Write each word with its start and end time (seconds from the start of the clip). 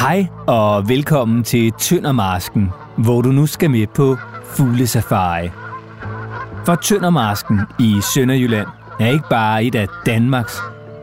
Hej 0.00 0.26
og 0.46 0.88
velkommen 0.88 1.44
til 1.44 1.72
Tøndermarsken, 1.78 2.70
hvor 2.98 3.22
du 3.22 3.32
nu 3.32 3.46
skal 3.46 3.70
med 3.70 3.86
på 3.86 4.16
fuglesafari. 4.44 5.48
For 6.66 6.74
Tøndermarsken 6.74 7.60
i 7.80 7.96
Sønderjylland 8.14 8.66
er 9.00 9.06
ikke 9.06 9.24
bare 9.30 9.64
et 9.64 9.74
af 9.74 9.86
Danmarks, 10.06 10.58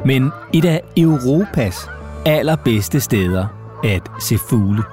men 0.06 0.32
et 0.54 0.66
af 0.66 0.82
Europas 0.98 1.90
allerbedste 2.26 3.00
steder 3.00 3.48
at 3.84 4.02
se 4.20 4.38
fugle. 4.38 4.84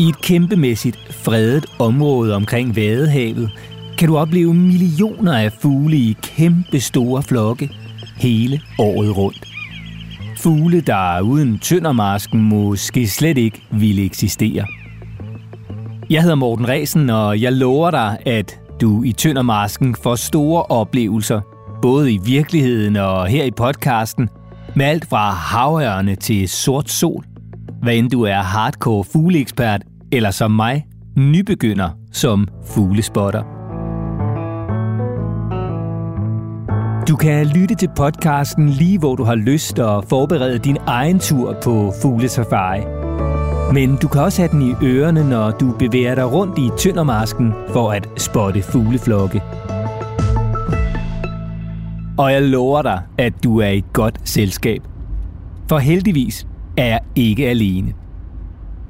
I 0.00 0.08
et 0.08 0.22
kæmpemæssigt 0.22 0.98
fredet 1.24 1.66
område 1.78 2.34
omkring 2.34 2.76
Vadehavet 2.76 3.50
kan 3.98 4.08
du 4.08 4.16
opleve 4.16 4.54
millioner 4.54 5.38
af 5.38 5.52
fugle 5.52 5.96
i 5.96 6.16
kæmpe 6.22 6.80
store 6.80 7.22
flokke 7.22 7.70
hele 8.16 8.60
året 8.78 9.16
rundt. 9.16 9.53
Fugle, 10.44 10.80
der 10.80 11.20
uden 11.20 11.58
tøndermasken 11.58 12.42
måske 12.42 13.08
slet 13.08 13.38
ikke 13.38 13.62
ville 13.70 14.04
eksistere. 14.04 14.66
Jeg 16.10 16.22
hedder 16.22 16.34
Morten 16.34 16.68
Resen, 16.68 17.10
og 17.10 17.40
jeg 17.40 17.52
lover 17.52 17.90
dig, 17.90 18.18
at 18.26 18.60
du 18.80 19.02
i 19.02 19.12
Tøndermasken 19.12 19.94
får 20.02 20.14
store 20.14 20.62
oplevelser, 20.62 21.40
både 21.82 22.12
i 22.12 22.20
virkeligheden 22.24 22.96
og 22.96 23.26
her 23.26 23.44
i 23.44 23.50
podcasten, 23.50 24.28
med 24.76 24.86
alt 24.86 25.08
fra 25.08 25.30
havørne 25.30 26.14
til 26.16 26.48
sort 26.48 26.90
sol. 26.90 27.24
Hvad 27.82 27.94
end 27.94 28.10
du 28.10 28.22
er 28.22 28.42
hardcore 28.42 29.04
fugleekspert, 29.04 29.82
eller 30.12 30.30
som 30.30 30.50
mig, 30.50 30.86
nybegynder 31.16 31.90
som 32.12 32.48
fuglespotter. 32.66 33.53
Du 37.08 37.16
kan 37.16 37.46
lytte 37.46 37.74
til 37.74 37.90
podcasten 37.96 38.68
lige 38.68 38.98
hvor 38.98 39.16
du 39.16 39.24
har 39.24 39.34
lyst 39.34 39.78
og 39.78 40.04
forberede 40.08 40.58
din 40.58 40.76
egen 40.86 41.18
tur 41.18 41.56
på 41.62 41.92
fuglesafari. 42.02 42.80
Men 43.72 43.96
du 43.96 44.08
kan 44.08 44.20
også 44.20 44.42
have 44.42 44.52
den 44.52 44.62
i 44.62 44.74
ørerne, 44.82 45.28
når 45.28 45.50
du 45.50 45.76
bevæger 45.78 46.14
dig 46.14 46.32
rundt 46.32 46.58
i 46.58 46.70
tøndermasken 46.78 47.52
for 47.68 47.90
at 47.90 48.08
spotte 48.16 48.62
fugleflokke. 48.62 49.42
Og 52.18 52.32
jeg 52.32 52.42
lover 52.42 52.82
dig, 52.82 53.02
at 53.18 53.44
du 53.44 53.60
er 53.60 53.68
i 53.68 53.84
godt 53.92 54.20
selskab. 54.24 54.80
For 55.68 55.78
heldigvis 55.78 56.46
er 56.76 56.86
jeg 56.86 57.00
ikke 57.14 57.48
alene. 57.48 57.92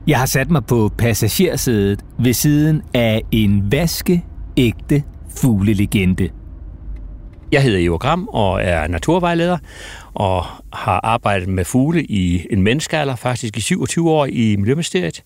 Jeg 0.06 0.18
har 0.18 0.26
sat 0.26 0.50
mig 0.50 0.64
på 0.64 0.90
passagersædet 0.98 2.04
ved 2.18 2.32
siden 2.32 2.82
af 2.94 3.22
en 3.32 3.72
vaskeægte 3.72 5.02
fuglelegende– 5.28 6.28
jeg 7.52 7.62
hedder 7.62 7.78
Ivo 7.78 7.96
Gram 7.96 8.28
og 8.28 8.62
er 8.62 8.88
naturvejleder 8.88 9.58
og 10.14 10.44
har 10.72 11.00
arbejdet 11.02 11.48
med 11.48 11.64
fugle 11.64 12.04
i 12.04 12.46
en 12.50 12.62
menneskealder, 12.62 13.16
faktisk 13.16 13.56
i 13.56 13.60
27 13.60 14.10
år 14.10 14.26
i 14.26 14.56
Miljøministeriet. 14.56 15.22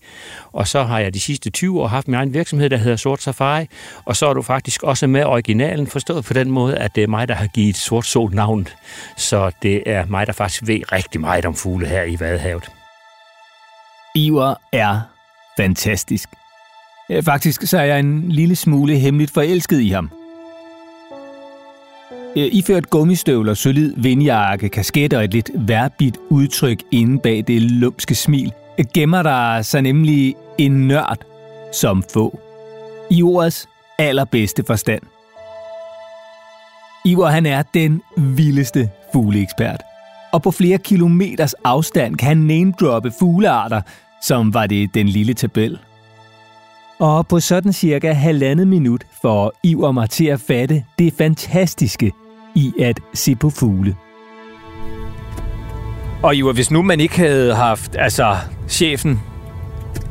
Og 0.51 0.67
så 0.67 0.83
har 0.83 0.99
jeg 0.99 1.13
de 1.13 1.19
sidste 1.19 1.49
20 1.49 1.81
år 1.81 1.87
haft 1.87 2.07
min 2.07 2.15
egen 2.15 2.33
virksomhed, 2.33 2.69
der 2.69 2.77
hedder 2.77 2.97
Sort 2.97 3.21
Safari. 3.21 3.65
Og 4.05 4.15
så 4.15 4.27
er 4.27 4.33
du 4.33 4.41
faktisk 4.41 4.83
også 4.83 5.07
med 5.07 5.23
originalen, 5.23 5.87
forstået 5.87 6.25
på 6.25 6.33
den 6.33 6.51
måde, 6.51 6.77
at 6.77 6.95
det 6.95 7.03
er 7.03 7.07
mig, 7.07 7.27
der 7.27 7.33
har 7.33 7.47
givet 7.47 7.77
Sort 7.77 8.05
Sol 8.05 8.33
navnet. 8.33 8.75
Så 9.17 9.51
det 9.61 9.83
er 9.85 10.05
mig, 10.05 10.27
der 10.27 10.33
faktisk 10.33 10.67
ved 10.67 10.91
rigtig 10.91 11.21
meget 11.21 11.45
om 11.45 11.55
fugle 11.55 11.87
her 11.87 12.03
i 12.03 12.19
Vadehavet. 12.19 12.69
Iver 14.15 14.55
er 14.73 15.01
fantastisk. 15.57 16.29
Faktisk 17.21 17.61
så 17.67 17.77
er 17.77 17.83
jeg 17.83 17.99
en 17.99 18.31
lille 18.31 18.55
smule 18.55 18.95
hemmeligt 18.95 19.31
forelsket 19.31 19.79
i 19.79 19.89
ham. 19.89 20.18
Øh, 22.35 22.49
iført 22.51 22.89
gummistøvler, 22.89 23.53
solid 23.53 23.93
vindjakke, 23.97 24.69
kasket 24.69 25.13
og 25.13 25.23
et 25.23 25.33
lidt 25.33 25.51
værbit 25.55 26.17
udtryk 26.29 26.83
inde 26.91 27.19
bag 27.19 27.43
det 27.47 27.61
lumske 27.61 28.15
smil, 28.15 28.53
øh, 28.79 28.85
gemmer 28.93 29.23
der 29.23 29.61
sig 29.61 29.81
nemlig 29.81 30.35
en 30.57 30.87
nørd 30.87 31.17
som 31.73 32.03
få. 32.13 32.39
I 33.11 33.23
ordets 33.23 33.67
allerbedste 33.99 34.63
forstand. 34.67 35.01
Ivar 37.05 37.29
han 37.29 37.45
er 37.45 37.63
den 37.73 38.01
vildeste 38.17 38.89
fugleekspert. 39.13 39.81
Og 40.31 40.41
på 40.41 40.51
flere 40.51 40.77
kilometers 40.77 41.53
afstand 41.53 42.15
kan 42.15 42.27
han 42.27 42.37
name-droppe 42.37 43.11
fuglearter, 43.19 43.81
som 44.21 44.53
var 44.53 44.67
det 44.67 44.93
den 44.93 45.07
lille 45.07 45.33
tabel. 45.33 45.79
Og 46.99 47.27
på 47.27 47.39
sådan 47.39 47.73
cirka 47.73 48.11
halvandet 48.11 48.67
minut 48.67 49.03
for 49.21 49.53
iver 49.63 49.91
mig 49.91 50.09
til 50.09 50.25
at 50.25 50.39
fatte 50.39 50.83
det 50.99 51.13
fantastiske 51.13 52.11
i 52.55 52.73
at 52.79 52.99
se 53.13 53.35
på 53.35 53.49
fugle. 53.49 53.95
Og 56.23 56.35
Iver, 56.35 56.53
hvis 56.53 56.71
nu 56.71 56.81
man 56.81 56.99
ikke 56.99 57.17
havde 57.17 57.55
haft 57.55 57.95
altså, 57.95 58.35
chefen, 58.67 59.19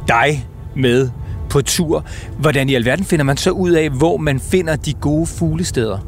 dig, 0.08 0.46
med 0.76 1.10
på 1.50 1.62
tur, 1.62 2.04
hvordan 2.38 2.68
i 2.68 2.74
alverden 2.74 3.04
finder 3.04 3.24
man 3.24 3.36
så 3.36 3.50
ud 3.50 3.70
af, 3.70 3.90
hvor 3.90 4.16
man 4.16 4.40
finder 4.40 4.76
de 4.76 4.92
gode 4.92 5.26
fuglesteder? 5.26 5.98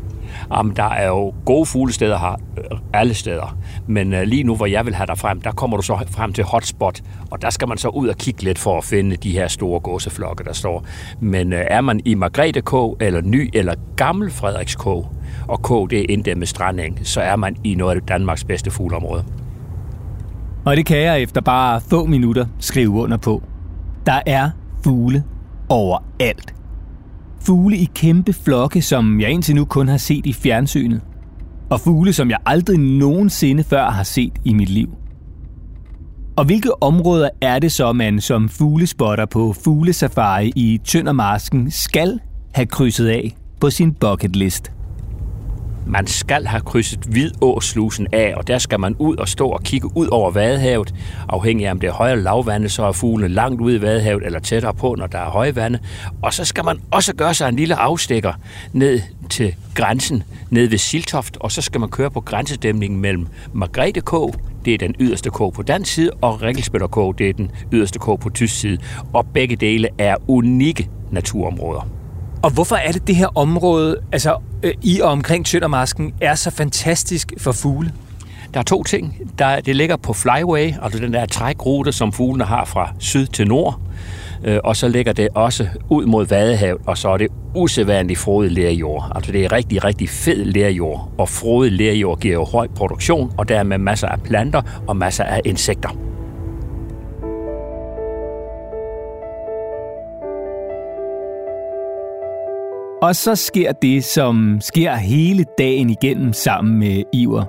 Ah, 0.51 0.61
Jamen, 0.61 0.77
der 0.77 0.84
er 0.84 1.09
jo 1.09 1.34
gode 1.45 1.67
fuglesteder 1.67 2.19
her 2.19 2.37
øh, 2.59 2.78
alle 2.93 3.15
steder. 3.15 3.56
Men 3.87 4.12
øh, 4.15 4.23
lige 4.23 4.45
nu, 4.45 4.56
hvor 4.56 4.67
jeg 4.67 4.87
vil 4.87 4.95
have 4.95 5.06
dig 5.06 5.19
frem, 5.19 5.41
der 5.41 5.53
kommer 5.53 5.77
du 5.77 5.83
så 5.83 5.99
frem 6.11 6.33
til 6.33 6.45
hotspot, 6.45 7.01
og 7.31 7.43
der 7.43 7.51
skal 7.51 7.69
man 7.69 7.78
så 7.78 7.89
ud 7.89 8.09
og 8.09 8.17
kigge 8.17 8.43
lidt 8.43 8.59
for 8.59 8.79
at 8.79 8.84
finde 8.84 9.17
de 9.17 9.31
her 9.31 9.49
store 9.49 9.81
gåseflokke, 9.81 10.45
der 10.45 10.53
står. 10.53 10.84
Men 11.21 11.53
øh, 11.53 11.65
er 11.71 11.81
man 11.81 12.00
i 12.05 12.15
Margrethe 12.15 12.61
K, 12.61 12.73
eller 13.00 13.21
Ny, 13.21 13.50
eller 13.55 13.75
Gammel 13.97 14.31
Frederiks 14.31 14.77
K, 14.77 14.87
og 15.49 15.62
K, 15.62 15.91
det 15.91 16.00
er 16.00 16.06
inddæmmet 16.09 16.49
strandeng, 16.49 16.99
så 17.03 17.21
er 17.21 17.37
man 17.37 17.56
i 17.65 17.75
noget 17.75 17.97
af 17.97 18.03
Danmarks 18.03 18.45
bedste 18.45 18.71
fugleområde. 18.71 19.25
Og 20.65 20.77
det 20.77 20.87
kan 20.87 20.99
jeg 20.99 21.23
efter 21.23 21.41
bare 21.41 21.81
få 21.81 22.06
minutter 22.06 22.47
skrive 22.59 22.91
under 22.91 23.17
på. 23.17 23.43
Der 24.06 24.21
er 24.27 24.50
fugle 24.84 25.25
overalt. 25.69 26.59
Fugle 27.43 27.77
i 27.77 27.91
kæmpe 27.95 28.33
flokke, 28.33 28.83
som 28.83 29.21
jeg 29.21 29.31
indtil 29.31 29.55
nu 29.55 29.65
kun 29.65 29.89
har 29.89 29.97
set 29.97 30.27
i 30.27 30.33
fjernsynet. 30.33 31.01
Og 31.71 31.81
fugle, 31.81 32.12
som 32.12 32.31
jeg 32.31 32.39
aldrig 32.47 32.78
nogensinde 32.78 33.65
før 33.65 33.91
har 33.91 34.03
set 34.03 34.33
i 34.45 34.55
mit 34.55 34.69
liv. 34.69 34.89
Og 36.37 36.45
hvilke 36.45 36.83
områder 36.83 37.29
er 37.41 37.59
det 37.59 37.73
så, 37.73 37.93
man 37.93 38.21
som 38.21 38.49
fuglespotter 38.49 39.27
på 39.27 39.53
fuglesafari 39.65 40.53
i 40.56 40.81
Tøndermarsken 40.84 41.71
skal 41.71 42.19
have 42.55 42.67
krydset 42.67 43.06
af 43.09 43.37
på 43.61 43.71
sin 43.71 43.95
bucket 43.95 44.37
list? 44.37 44.73
Man 45.91 46.06
skal 46.06 46.47
have 46.47 46.61
krydset 46.61 47.01
Hvidåslusen 47.01 48.06
af, 48.12 48.34
og 48.37 48.47
der 48.47 48.59
skal 48.59 48.81
man 48.81 48.97
ud 48.99 49.17
og 49.17 49.28
stå 49.28 49.49
og 49.49 49.62
kigge 49.62 49.97
ud 49.97 50.06
over 50.06 50.31
Vadehavet. 50.31 50.95
Afhængig 51.28 51.67
af 51.67 51.71
om 51.71 51.81
det 51.81 51.89
er 51.89 51.93
højere 51.93 52.21
lavvande, 52.21 52.69
så 52.69 52.83
er 52.84 52.93
fuglene 52.93 53.34
langt 53.34 53.61
ude 53.61 53.77
i 53.77 53.83
Vadehavet 53.83 54.27
eller 54.27 54.39
tættere 54.39 54.75
på, 54.75 54.95
når 54.99 55.06
der 55.06 55.19
er 55.19 55.31
højvande. 55.31 55.79
Og 56.23 56.34
så 56.34 56.45
skal 56.45 56.65
man 56.65 56.81
også 56.91 57.15
gøre 57.15 57.34
sig 57.34 57.49
en 57.49 57.56
lille 57.56 57.75
afstikker 57.75 58.33
ned 58.73 59.00
til 59.31 59.55
grænsen, 59.75 60.23
ned 60.50 60.69
ved 60.69 60.79
Siltoft, 60.79 61.37
og 61.37 61.53
så 61.53 61.62
skal 61.62 61.81
man 61.81 61.89
køre 61.89 62.11
på 62.11 62.21
grænsedæmningen 62.21 63.00
mellem 63.00 63.27
Margrethe 63.53 64.00
K, 64.00 64.12
det 64.65 64.75
er 64.75 64.79
den 64.79 64.95
yderste 65.00 65.31
kog 65.31 65.53
på 65.53 65.62
dansk 65.62 65.93
side, 65.93 66.11
og 66.11 66.43
Rikkelsbøtter 66.43 66.87
K, 66.87 67.19
det 67.19 67.29
er 67.29 67.33
den 67.33 67.50
yderste 67.73 67.99
kog 67.99 68.21
på 68.21 68.31
tysk 68.31 68.61
side. 68.61 68.79
Og 69.12 69.27
begge 69.27 69.56
dele 69.56 69.89
er 69.99 70.17
unikke 70.29 70.89
naturområder. 71.11 72.00
Og 72.43 72.51
hvorfor 72.51 72.77
er 72.77 72.93
det, 72.93 73.06
det 73.06 73.17
her 73.17 73.39
område, 73.39 73.97
altså 74.12 74.37
øh, 74.62 74.75
i 74.83 75.01
og 75.01 75.11
omkring 75.11 75.47
Tøndermasken, 75.47 76.15
er 76.21 76.34
så 76.34 76.51
fantastisk 76.51 77.33
for 77.39 77.53
fugle? 77.53 77.93
Der 78.55 78.61
er 78.61 78.65
to 78.65 78.83
ting. 78.83 79.17
Der, 79.39 79.61
det 79.61 79.77
ligger 79.77 79.97
på 79.97 80.12
Flyway, 80.12 80.73
altså 80.83 80.99
den 80.99 81.12
der 81.12 81.27
trækrute, 81.27 81.93
som 81.93 82.12
fuglene 82.12 82.45
har 82.45 82.65
fra 82.65 82.93
syd 82.99 83.27
til 83.27 83.49
nord. 83.49 83.81
Øh, 84.45 84.59
og 84.65 84.77
så 84.77 84.89
ligger 84.89 85.12
det 85.12 85.29
også 85.34 85.69
ud 85.89 86.06
mod 86.06 86.27
Vadehavet, 86.27 86.81
og 86.87 86.99
så 86.99 87.09
er 87.09 87.17
det 87.17 87.29
usædvanligt 87.55 88.19
frodig 88.19 88.53
lærjord. 88.53 89.12
Altså 89.15 89.33
det 89.33 89.45
er 89.45 89.53
rigtig, 89.53 89.84
rigtig 89.84 90.09
fed 90.09 90.45
lærjord, 90.45 91.12
og 91.19 91.29
frodig 91.29 91.73
lærjord 91.73 92.20
giver 92.20 92.35
jo 92.35 92.44
høj 92.44 92.69
produktion, 92.69 93.32
og 93.38 93.49
dermed 93.49 93.79
masser 93.79 94.09
af 94.09 94.20
planter 94.20 94.62
og 94.87 94.97
masser 94.97 95.25
af 95.25 95.41
insekter. 95.44 95.91
Og 103.02 103.17
så 103.17 103.35
sker 103.35 103.73
det, 103.73 104.05
som 104.05 104.58
sker 104.61 104.94
hele 104.94 105.44
dagen 105.58 105.91
igennem 105.91 106.32
sammen 106.32 106.79
med 106.79 107.02
Iver. 107.12 107.44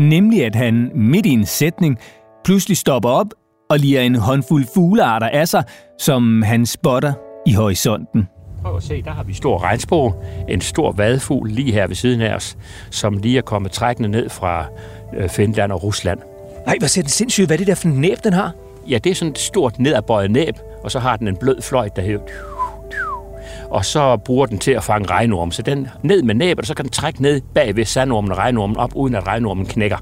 Nemlig 0.00 0.44
at 0.44 0.54
han 0.54 0.90
midt 0.94 1.26
i 1.26 1.30
en 1.30 1.46
sætning 1.46 1.98
pludselig 2.44 2.76
stopper 2.76 3.08
op 3.08 3.26
og 3.70 3.78
liger 3.78 4.00
en 4.00 4.14
håndfuld 4.14 4.64
fuglearter 4.74 5.28
af 5.28 5.48
sig, 5.48 5.64
som 5.98 6.42
han 6.42 6.66
spotter 6.66 7.12
i 7.46 7.52
horisonten. 7.52 8.28
Prøv 8.62 8.76
at 8.76 8.82
se, 8.82 9.02
der 9.02 9.10
har 9.10 9.22
vi 9.22 9.34
stor 9.34 9.62
regnsbo, 9.62 10.12
en 10.48 10.60
stor 10.60 10.92
vadfugl 10.92 11.50
lige 11.50 11.72
her 11.72 11.86
ved 11.86 11.96
siden 11.96 12.20
af 12.20 12.34
os, 12.34 12.56
som 12.90 13.16
lige 13.16 13.38
er 13.38 13.42
kommet 13.42 13.72
trækkende 13.72 14.08
ned 14.08 14.28
fra 14.28 14.66
øh, 15.16 15.28
Finland 15.28 15.72
og 15.72 15.82
Rusland. 15.82 16.18
Nej, 16.66 16.76
hvad 16.78 16.88
ser 16.88 17.02
den 17.02 17.10
sindssygt? 17.10 17.46
Hvad 17.46 17.56
er 17.56 17.58
det 17.58 17.66
der 17.66 17.74
for 17.74 17.88
en 17.88 18.00
næb, 18.00 18.18
den 18.24 18.32
har? 18.32 18.52
Ja, 18.88 18.98
det 18.98 19.10
er 19.10 19.14
sådan 19.14 19.32
et 19.32 19.38
stort 19.38 19.78
nedadbøjet 19.78 20.30
næb, 20.30 20.54
og 20.84 20.90
så 20.90 20.98
har 20.98 21.16
den 21.16 21.28
en 21.28 21.36
blød 21.36 21.62
fløjt, 21.62 21.96
der 21.96 22.02
hedder 22.02 22.20
og 23.70 23.84
så 23.84 24.16
bruger 24.16 24.46
den 24.46 24.58
til 24.58 24.70
at 24.70 24.84
fange 24.84 25.10
regnorm. 25.10 25.50
Så 25.50 25.62
den 25.62 25.88
ned 26.02 26.22
med 26.22 26.34
næbet, 26.34 26.60
og 26.60 26.66
så 26.66 26.74
kan 26.74 26.84
den 26.84 26.92
trække 26.92 27.22
ned 27.22 27.40
bag 27.54 27.76
ved 27.76 27.84
sandormen 27.84 28.32
og 28.32 28.38
regnormen 28.38 28.76
op, 28.76 28.90
uden 28.94 29.14
at 29.14 29.26
regnormen 29.26 29.66
knækker. 29.66 29.96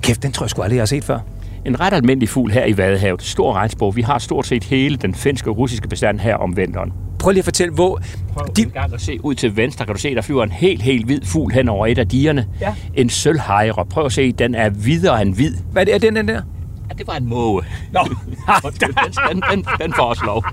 Kæft, 0.00 0.22
den 0.22 0.32
tror 0.32 0.44
jeg 0.44 0.50
sgu 0.50 0.62
aldrig, 0.62 0.76
jeg 0.76 0.82
har 0.82 0.86
set 0.86 1.04
før. 1.04 1.18
en 1.64 1.80
ret 1.80 1.92
almindelig 1.92 2.28
fugl 2.28 2.50
her 2.50 2.64
i 2.64 2.76
Vadehavet. 2.76 3.22
Stor 3.22 3.52
regnsbog. 3.52 3.96
Vi 3.96 4.02
har 4.02 4.18
stort 4.18 4.46
set 4.46 4.64
hele 4.64 4.96
den 4.96 5.14
finske 5.14 5.50
og 5.50 5.58
russiske 5.58 5.88
bestand 5.88 6.20
her 6.20 6.36
om 6.36 6.56
vinteren. 6.56 6.92
Prøv 7.18 7.30
lige 7.30 7.38
at 7.40 7.44
fortælle, 7.44 7.74
hvor... 7.74 8.00
Prøv 8.32 8.46
de... 8.56 8.62
en 8.62 8.70
gang 8.70 8.94
at 8.94 9.00
se 9.00 9.24
ud 9.24 9.34
til 9.34 9.56
venstre, 9.56 9.86
kan 9.86 9.94
du 9.94 10.00
se, 10.00 10.14
der 10.14 10.20
flyver 10.22 10.44
en 10.44 10.50
helt, 10.52 10.82
helt 10.82 11.06
hvid 11.06 11.20
fugl 11.24 11.52
hen 11.52 11.68
over 11.68 11.86
et 11.86 11.98
af 11.98 12.08
dierne. 12.08 12.46
Ja. 12.60 12.74
En 12.94 13.08
sølvhejre. 13.08 13.86
Prøv 13.86 14.04
at 14.06 14.12
se, 14.12 14.32
den 14.32 14.54
er 14.54 14.68
hvidere 14.68 15.22
end 15.22 15.34
hvid. 15.34 15.54
Hvad 15.72 15.82
er 15.82 15.84
det, 15.84 15.94
er 15.94 15.98
den, 15.98 16.16
den 16.16 16.28
der? 16.28 16.42
Ja, 16.88 16.94
det 16.98 17.06
var 17.06 17.14
en 17.14 17.28
måge. 17.28 17.62
Nå. 17.92 18.00
den, 18.80 18.94
den, 19.30 19.42
den, 19.50 19.64
den 19.80 19.92
får 19.92 20.04
os 20.04 20.22
lov. 20.22 20.44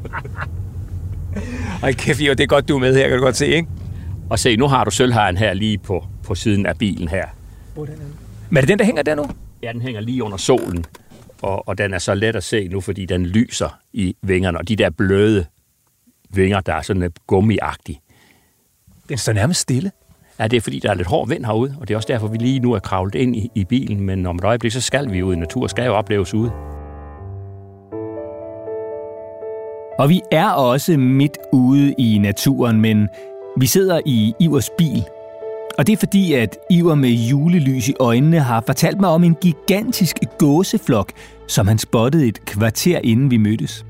Ej, 1.84 1.94
kæft, 1.94 2.22
jo, 2.22 2.32
det 2.32 2.40
er 2.40 2.48
godt, 2.48 2.68
du 2.68 2.76
er 2.76 2.80
med 2.80 2.96
her, 2.96 3.08
kan 3.08 3.18
du 3.18 3.24
godt 3.24 3.36
se, 3.36 3.48
ikke? 3.48 3.68
Og 4.30 4.40
se, 4.40 4.56
nu 4.56 4.68
har 4.68 4.84
du 4.84 4.92
sølvhejren 4.92 5.38
her 5.38 5.54
lige 5.54 5.78
på, 5.78 6.06
på 6.24 6.36
siden 6.36 6.66
af 6.66 6.78
bilen 6.78 7.08
her. 7.08 7.26
Hvor 7.74 7.86
den 7.86 7.94
er? 7.94 7.98
Men 8.50 8.58
er 8.58 8.62
det 8.62 8.70
den, 8.70 8.80
der 8.80 8.86
hænger 8.86 9.04
der 9.04 9.16
nu? 9.16 9.30
Ja, 9.64 9.74
den 9.74 9.82
hænger 9.82 10.02
lige 10.02 10.24
under 10.24 10.38
solen. 10.38 10.86
Og, 11.42 11.68
og 11.68 11.78
den 11.78 11.94
er 11.94 11.98
så 11.98 12.16
let 12.16 12.36
at 12.36 12.44
se 12.44 12.68
nu, 12.68 12.82
fordi 12.82 13.06
den 13.06 13.26
lyser 13.26 13.80
i 13.94 14.16
vingerne. 14.22 14.58
Og 14.58 14.68
de 14.68 14.76
der 14.76 14.90
bløde 14.90 15.46
vinger, 16.30 16.60
der 16.60 16.74
er 16.74 16.82
sådan 16.82 17.12
gummiagtige. 17.28 18.02
Den 19.10 19.18
står 19.18 19.34
nærmest 19.34 19.60
stille. 19.60 19.92
Ja, 20.40 20.48
det 20.48 20.58
er 20.58 20.62
fordi, 20.62 20.80
der 20.80 20.90
er 20.90 20.94
lidt 20.94 21.08
hård 21.08 21.28
vind 21.28 21.46
herude, 21.46 21.76
og 21.80 21.88
det 21.88 21.94
er 21.94 21.98
også 21.98 22.08
derfor, 22.08 22.28
vi 22.28 22.38
lige 22.38 22.60
nu 22.60 22.74
er 22.74 22.80
kravlet 22.80 23.16
ind 23.16 23.36
i, 23.36 23.52
i 23.56 23.66
bilen. 23.66 24.02
Men 24.02 24.26
om 24.26 24.36
et 24.36 24.44
øjeblik, 24.44 24.72
så 24.72 24.82
skal 24.82 25.12
vi 25.12 25.24
ud 25.24 25.34
i 25.34 25.38
natur, 25.38 25.68
skal 25.68 25.86
jo 25.86 25.94
opleves 25.94 26.34
ude. 26.34 26.52
Og 29.98 30.10
vi 30.10 30.22
er 30.32 30.50
også 30.50 30.98
midt 30.98 31.38
ude 31.54 31.94
i 31.94 32.18
naturen, 32.18 32.82
men 32.82 33.08
vi 33.58 33.66
sidder 33.66 34.00
i 34.06 34.34
Ivers 34.40 34.70
bil. 34.78 35.04
Og 35.78 35.88
det 35.88 35.94
er 35.94 35.98
fordi, 35.98 36.34
at 36.34 36.58
Iver 36.70 36.96
med 36.96 37.10
julelys 37.10 37.90
i 37.90 37.94
øjnene 38.00 38.40
har 38.40 38.64
fortalt 38.66 39.00
mig 39.00 39.10
om 39.10 39.24
en 39.24 39.36
gigantisk 39.36 40.18
gåseflok, 40.40 41.12
som 41.48 41.68
han 41.68 41.78
spottede 41.78 42.28
et 42.28 42.46
kvarter 42.46 43.00
inden 43.04 43.32
vi 43.32 43.38
mødtes. 43.38 43.86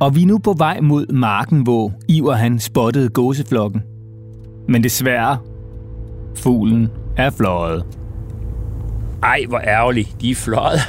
Og 0.00 0.14
vi 0.14 0.22
er 0.22 0.26
nu 0.26 0.38
på 0.38 0.54
vej 0.58 0.80
mod 0.80 1.06
marken, 1.06 1.62
hvor 1.62 1.92
Iver 2.08 2.34
han 2.34 2.58
spottede 2.58 3.08
gåseflokken. 3.08 3.82
Men 4.68 4.82
desværre, 4.82 5.38
fuglen 6.36 6.88
er 7.16 7.30
fløjet. 7.30 7.84
Ej, 9.22 9.44
hvor 9.48 9.58
ærgerligt. 9.58 10.16
De 10.20 10.30
er 10.30 10.34
fløjet. 10.34 10.80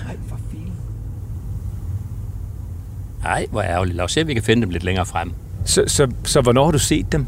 Ej, 3.28 3.48
hvor 3.52 3.62
ærgerligt. 3.62 3.96
Lad 3.96 4.06
os 4.06 4.12
se, 4.12 4.22
om 4.22 4.28
vi 4.28 4.34
kan 4.34 4.44
finde 4.44 4.62
dem 4.62 4.70
lidt 4.70 4.84
længere 4.84 5.06
frem. 5.06 5.34
Så, 5.66 5.84
så, 5.88 6.12
så 6.24 6.42
hvornår 6.42 6.66
har 6.66 6.72
du 6.72 6.80
set 6.80 7.12
dem? 7.12 7.26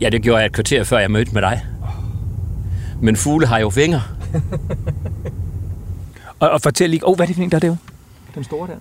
Ja, 0.00 0.08
det 0.08 0.22
gjorde 0.22 0.38
jeg 0.38 0.46
et 0.46 0.52
kvarter 0.52 0.84
før 0.84 0.98
jeg 0.98 1.10
mødte 1.10 1.32
med 1.32 1.42
dig. 1.42 1.66
Men 3.00 3.16
fugle 3.16 3.46
har 3.46 3.58
jo 3.58 3.72
vinger. 3.74 4.00
og, 6.40 6.50
og 6.50 6.60
fortæl 6.60 6.90
lige, 6.90 7.08
oh, 7.08 7.16
hvad 7.16 7.24
er 7.24 7.26
det 7.26 7.36
for 7.36 7.42
en, 7.42 7.50
der 7.50 7.56
er 7.56 7.60
der? 7.60 7.76
Den 8.34 8.44
store 8.44 8.68
der, 8.68 8.74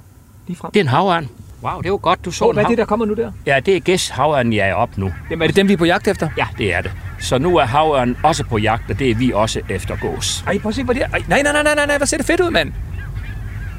lige 0.48 0.58
frem. 0.58 0.72
Det 0.72 0.80
er 0.80 0.84
en 0.84 0.88
havørn. 0.88 1.30
Wow, 1.64 1.82
det 1.82 1.92
var 1.92 1.98
godt, 1.98 2.26
du 2.26 2.32
så 2.32 2.46
oh, 2.46 2.54
hvad 2.54 2.64
er 2.64 2.68
det, 2.68 2.78
der 2.78 2.86
kommer 2.86 3.06
nu 3.06 3.14
der? 3.14 3.32
Ja, 3.46 3.60
det 3.60 3.76
er 3.76 3.80
gæs 3.80 4.10
havørn, 4.10 4.54
jeg 4.54 4.70
er 4.70 4.74
op 4.74 4.98
nu. 4.98 5.12
Jamen, 5.30 5.44
er 5.44 5.48
det 5.48 5.56
dem, 5.56 5.68
vi 5.68 5.74
er 5.74 5.78
på 5.78 5.86
jagt 5.86 6.08
efter? 6.08 6.30
Ja, 6.38 6.48
det 6.58 6.74
er 6.74 6.82
det. 6.82 6.92
Så 7.20 7.38
nu 7.38 7.58
er 7.58 7.66
havørn 7.66 8.18
også 8.24 8.44
på 8.44 8.58
jagt, 8.58 8.92
og 8.92 9.00
det 9.00 9.12
er 9.12 9.16
vi 9.16 9.32
også 9.32 9.62
efter 9.70 9.98
gås. 9.98 10.44
Ej, 10.48 10.60
prøv 10.60 10.70
at 10.70 10.76
se 10.76 10.84
på 10.84 10.94
det 10.94 11.02
Ej, 11.02 11.24
nej, 11.28 11.42
nej, 11.44 11.64
nej, 11.64 11.76
nej, 11.76 11.86
nej, 11.86 11.98
hvor 11.98 12.06
ser 12.06 12.18
det 12.18 12.26
fedt 12.26 12.42
ud, 12.42 12.50
mand. 12.50 12.74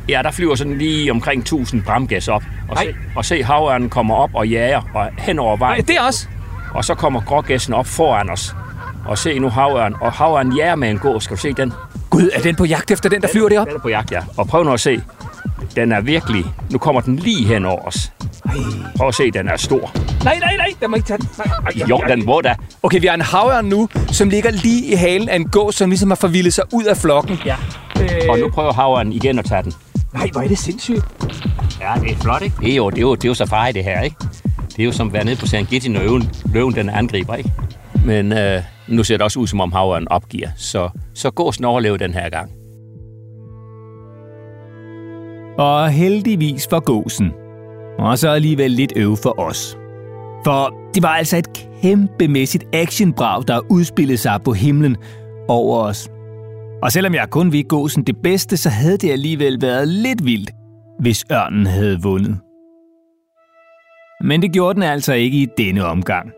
Ja, 0.09 0.21
der 0.23 0.31
flyver 0.31 0.55
sådan 0.55 0.79
lige 0.79 1.11
omkring 1.11 1.41
1000 1.41 1.83
bramgæs 1.83 2.29
op. 2.29 2.43
Og 2.69 2.79
se, 2.79 2.95
og 3.17 3.25
se 3.25 3.43
havørnen 3.43 3.91
kommer 3.91 4.15
op 4.15 4.31
og 4.35 4.49
jager 4.49 4.83
og 4.95 5.09
hen 5.19 5.39
over 5.39 5.57
vejen. 5.57 5.79
Nej, 5.79 5.85
det 5.87 5.97
er 5.97 6.03
også. 6.03 6.27
Og 6.75 6.85
så 6.85 6.95
kommer 6.95 7.21
grågæssen 7.21 7.75
op 7.75 7.87
foran 7.87 8.31
os. 8.31 8.55
Og 9.07 9.19
se 9.19 9.39
nu 9.39 9.49
havørn. 9.49 9.95
Og 10.01 10.13
havørn 10.13 10.53
jager 10.57 10.75
med 10.75 10.91
en 10.91 10.99
gås. 10.99 11.25
Skal 11.25 11.37
du 11.37 11.41
se 11.41 11.53
den? 11.53 11.73
Gud, 12.11 12.31
er 12.33 12.41
den 12.41 12.57
på 12.57 12.65
jagt 12.65 12.91
efter 12.91 13.09
den, 13.09 13.23
der 13.23 13.29
flyver 13.33 13.49
derop? 13.49 13.67
Den 13.67 13.77
er 13.77 13.81
på 13.81 13.89
jagt, 13.89 14.13
ja. 14.13 14.21
Og 14.37 14.49
prøv 14.49 14.65
nu 14.65 14.73
at 14.73 14.81
se. 14.81 15.03
Den 15.77 15.93
er 15.93 16.01
virkelig... 16.01 16.45
Nu 16.71 16.79
kommer 16.79 17.01
den 17.01 17.17
lige 17.17 17.47
hen 17.47 17.65
over 17.65 17.87
os. 17.87 18.13
Ej. 18.45 18.55
Prøv 18.97 19.09
at 19.09 19.15
se, 19.15 19.31
den 19.31 19.49
er 19.49 19.57
stor. 19.57 19.91
Nej, 20.25 20.39
nej, 20.39 20.57
nej, 20.57 20.69
den 20.81 20.91
må 20.91 20.97
ikke 20.97 21.07
tage 21.07 21.19
den. 21.19 21.29
Nej, 21.39 21.47
ej, 21.67 21.89
jo, 21.89 22.01
den 22.09 22.25
må 22.27 22.41
da. 22.41 22.55
Okay, 22.83 23.01
vi 23.01 23.07
har 23.07 23.15
en 23.15 23.21
havørn 23.21 23.65
nu, 23.65 23.89
som 24.09 24.29
ligger 24.29 24.51
lige 24.51 24.93
i 24.93 24.95
halen 24.95 25.29
af 25.29 25.37
en 25.37 25.49
gås, 25.49 25.75
som 25.75 25.91
ligesom 25.91 26.11
har 26.11 26.17
forvildet 26.17 26.55
sig 26.55 26.65
ud 26.73 26.85
af 26.85 26.97
flokken. 26.97 27.41
Ja. 27.45 27.57
Øh... 28.01 28.09
Og 28.29 28.39
nu 28.39 28.51
prøver 28.51 28.73
havørnen 28.73 29.13
igen 29.13 29.39
at 29.39 29.45
tage 29.45 29.63
den. 29.63 29.73
Nej, 30.15 30.29
hvor 30.33 30.41
er 30.41 30.49
det 30.49 30.59
sindssygt. 30.59 31.05
Ja, 31.81 31.95
det 32.01 32.11
er 32.11 32.17
flot, 32.17 32.43
ikke? 32.43 32.57
Det 32.61 32.73
er 32.73 32.77
jo, 32.77 32.91
det 32.91 32.99
er 32.99 33.03
jo, 33.03 33.15
det 33.15 33.25
er 33.25 33.29
jo 33.29 33.35
safari, 33.35 33.73
det 33.73 33.85
her, 33.85 34.01
ikke? 34.01 34.17
Det 34.69 34.81
er 34.81 34.85
jo 34.85 34.93
som 34.93 35.07
at 35.07 35.13
være 35.13 35.25
nede 35.25 35.37
på 35.37 35.47
Serengeti, 35.47 35.89
når 35.89 36.01
løven, 36.01 36.31
løven 36.53 36.75
den 36.75 36.89
angriber, 36.89 37.35
ikke? 37.35 37.53
Men 38.07 38.33
øh, 38.33 38.63
nu 38.89 39.05
ser 39.05 39.17
det 39.17 39.25
også 39.25 39.39
ud, 39.39 39.47
som 39.47 39.61
om 39.61 39.73
havren 39.73 40.09
opgiver. 40.09 40.49
Så, 40.57 40.89
så 41.15 41.31
gåsen 41.31 41.65
overlever 41.65 41.97
den 41.97 42.15
her 42.15 42.31
gang. 42.31 42.51
Og 45.59 45.91
heldigvis 45.91 46.67
for 46.71 46.81
gåsen. 46.81 47.33
Og 47.99 48.19
så 48.19 48.29
alligevel 48.29 48.71
lidt 48.71 48.93
øv 48.97 49.17
for 49.23 49.41
os. 49.41 49.79
For 50.45 50.75
det 50.95 51.03
var 51.03 51.09
altså 51.09 51.37
et 51.37 51.49
kæmpemæssigt 51.83 52.65
actionbrag, 52.73 53.43
der 53.49 53.61
udspillede 53.71 54.19
sig 54.19 54.41
på 54.45 54.53
himlen 54.53 54.97
over 55.49 55.79
os. 55.79 56.09
Og 56.83 56.93
selvom 56.93 57.15
jeg 57.15 57.31
kun 57.31 57.53
ville 57.53 57.69
gåsen 57.69 58.03
det 58.03 58.17
bedste, 58.23 58.57
så 58.57 58.69
havde 58.69 58.97
det 58.97 59.11
alligevel 59.11 59.63
været 59.63 59.89
lidt 59.89 60.25
vildt, 60.25 60.51
hvis 61.01 61.25
ørnen 61.33 61.67
havde 61.67 62.03
vundet. 62.03 62.39
Men 64.21 64.43
det 64.43 64.53
gjorde 64.53 64.75
den 64.75 64.83
altså 64.83 65.13
ikke 65.13 65.39
i 65.39 65.47
denne 65.59 65.85
omgang. 65.85 66.31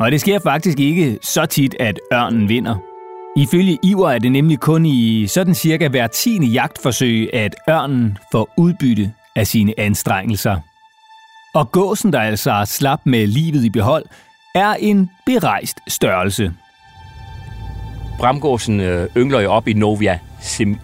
Og 0.00 0.12
det 0.12 0.20
sker 0.20 0.38
faktisk 0.38 0.80
ikke 0.80 1.18
så 1.22 1.46
tit, 1.46 1.74
at 1.80 2.00
ørnen 2.12 2.48
vinder. 2.48 2.76
Ifølge 3.36 3.78
Iver 3.82 4.10
er 4.10 4.18
det 4.18 4.32
nemlig 4.32 4.60
kun 4.60 4.86
i 4.86 5.26
sådan 5.26 5.54
cirka 5.54 5.88
hver 5.88 6.06
tiende 6.06 6.46
jagtforsøg, 6.46 7.34
at 7.34 7.54
ørnen 7.70 8.18
får 8.32 8.54
udbytte 8.56 9.12
af 9.36 9.46
sine 9.46 9.80
anstrengelser. 9.80 10.56
Og 11.54 11.72
gåsen, 11.72 12.12
der 12.12 12.20
altså 12.20 12.62
slap 12.66 13.00
med 13.04 13.26
livet 13.26 13.64
i 13.64 13.70
behold, 13.70 14.04
er 14.54 14.74
en 14.74 15.10
berejst 15.26 15.80
størrelse. 15.88 16.54
Bramgåsen 18.18 18.80
øh, 18.80 19.08
yngler 19.16 19.40
jo 19.40 19.50
op 19.52 19.68
i 19.68 19.72
Novia 19.72 20.18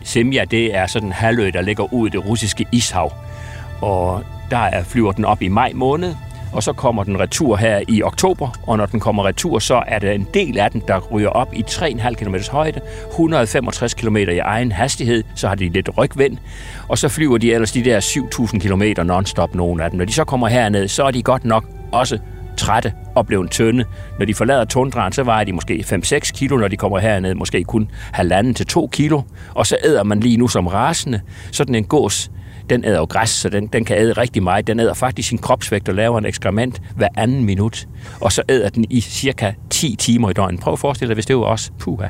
Semja. 0.03 0.45
Det 0.45 0.77
er 0.77 0.87
sådan 0.87 1.09
en 1.09 1.13
halvø, 1.13 1.51
der 1.55 1.61
ligger 1.61 1.93
ud 1.93 2.09
i 2.09 2.11
det 2.11 2.29
russiske 2.29 2.67
ishav. 2.73 3.13
Og 3.81 4.25
der 4.51 4.83
flyver 4.83 5.13
den 5.13 5.25
op 5.25 5.43
i 5.43 5.49
maj 5.49 5.73
måned, 5.75 6.15
og 6.53 6.63
så 6.63 6.73
kommer 6.73 7.05
den 7.05 7.21
retur 7.21 7.57
her 7.57 7.81
i 7.89 8.03
oktober, 8.03 8.49
og 8.67 8.79
når 8.79 8.87
den 8.87 9.01
kommer 9.01 9.25
retur, 9.27 9.59
så 9.59 9.83
er 9.87 9.99
det 9.99 10.15
en 10.15 10.29
del 10.35 10.59
af 10.59 10.71
den, 10.71 10.83
der 10.89 10.99
ryger 10.99 11.29
op 11.29 11.55
i 11.55 11.65
3,5 11.69 12.15
km 12.15 12.35
højde, 12.51 12.81
165 13.11 13.95
km 13.95 14.17
i 14.17 14.39
egen 14.39 14.73
hastighed, 14.73 15.25
så 15.35 15.49
har 15.49 15.55
de 15.55 15.69
lidt 15.69 15.89
rygvind, 15.99 16.39
og 16.89 16.99
så 16.99 17.09
flyver 17.09 17.39
de 17.39 17.53
ellers 17.53 17.73
de 17.73 17.85
der 17.85 18.01
7.000 18.01 18.59
km 18.59 19.07
nonstop, 19.07 19.55
nogle 19.55 19.85
af 19.85 19.91
dem. 19.91 19.99
Når 19.99 20.05
de 20.05 20.13
så 20.13 20.25
kommer 20.25 20.49
herned, 20.49 20.89
så 20.89 21.05
er 21.05 21.11
de 21.11 21.23
godt 21.23 21.45
nok 21.45 21.65
også 21.93 22.19
trætte 22.57 22.93
og 23.15 23.27
blevet 23.27 23.51
tynde. 23.51 23.85
Når 24.19 24.27
de 24.27 24.35
forlader 24.35 24.65
tundraen, 24.65 25.13
så 25.13 25.23
vejer 25.23 25.45
de 25.45 25.53
måske 25.53 25.85
5-6 25.87 26.19
kilo, 26.33 26.57
når 26.57 26.69
de 26.69 26.77
kommer 26.77 26.99
herned, 26.99 27.35
måske 27.35 27.65
kun 27.65 27.91
halvanden 28.13 28.55
til 28.55 28.67
2 28.67 28.89
kilo. 28.93 29.23
Og 29.55 29.67
så 29.67 29.77
æder 29.85 30.03
man 30.03 30.21
lige 30.21 30.37
nu 30.37 30.49
som 30.49 30.67
rasende. 30.67 31.21
Sådan 31.53 31.75
en 31.75 31.85
gås, 31.85 32.31
den 32.71 32.85
æder 32.85 32.99
jo 32.99 33.05
græs, 33.05 33.31
så 33.31 33.49
den, 33.49 33.67
den 33.67 33.85
kan 33.85 33.99
æde 33.99 34.13
rigtig 34.13 34.43
meget. 34.43 34.67
Den 34.67 34.81
æder 34.81 34.95
faktisk 34.95 35.29
sin 35.29 35.39
kropsvægt 35.39 35.89
og 35.89 35.95
laver 35.95 36.19
en 36.19 36.27
ekskrement 36.27 36.83
hver 36.97 37.09
anden 37.17 37.45
minut. 37.45 37.89
Og 38.21 38.33
så 38.33 38.43
æder 38.49 38.69
den 38.69 38.85
i 38.91 39.01
cirka 39.01 39.53
10 39.71 39.97
timer 39.97 40.31
i 40.31 40.33
døgnet. 40.33 40.61
Prøv 40.61 40.73
at 40.73 40.79
forestille 40.79 41.09
dig, 41.09 41.15
hvis 41.15 41.27
det 41.27 41.37
var 41.37 41.43
os. 41.43 41.73
Puha. 41.79 42.07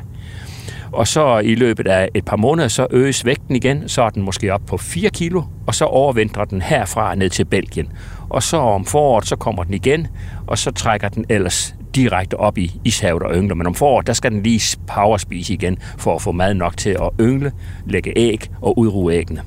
Og 0.91 1.07
så 1.07 1.39
i 1.39 1.55
løbet 1.55 1.87
af 1.87 2.09
et 2.13 2.25
par 2.25 2.35
måneder, 2.35 2.67
så 2.67 2.87
øges 2.91 3.25
vægten 3.25 3.55
igen, 3.55 3.89
så 3.89 4.01
er 4.01 4.09
den 4.09 4.23
måske 4.23 4.53
op 4.53 4.61
på 4.67 4.77
4 4.77 5.09
kilo, 5.09 5.43
og 5.67 5.75
så 5.75 5.85
overvintrer 5.85 6.45
den 6.45 6.61
herfra 6.61 7.15
ned 7.15 7.29
til 7.29 7.45
Belgien. 7.45 7.87
Og 8.33 8.43
så 8.43 8.57
om 8.57 8.85
foråret, 8.85 9.27
så 9.27 9.35
kommer 9.35 9.63
den 9.63 9.73
igen, 9.73 10.07
og 10.47 10.57
så 10.57 10.71
trækker 10.71 11.09
den 11.09 11.25
ellers 11.29 11.75
direkte 11.95 12.37
op 12.37 12.57
i 12.57 12.79
ishavet 12.83 13.23
og 13.23 13.35
yngler. 13.35 13.55
Men 13.55 13.67
om 13.67 13.75
foråret, 13.75 14.07
der 14.07 14.13
skal 14.13 14.31
den 14.31 14.43
lige 14.43 14.77
powerspise 14.87 15.53
igen, 15.53 15.77
for 15.97 16.15
at 16.15 16.21
få 16.21 16.31
mad 16.31 16.53
nok 16.53 16.77
til 16.77 16.89
at 16.89 17.09
yngle, 17.19 17.51
lægge 17.85 18.13
æg 18.15 18.49
og 18.61 18.77
udruge 18.77 19.13
æggene. 19.13 19.41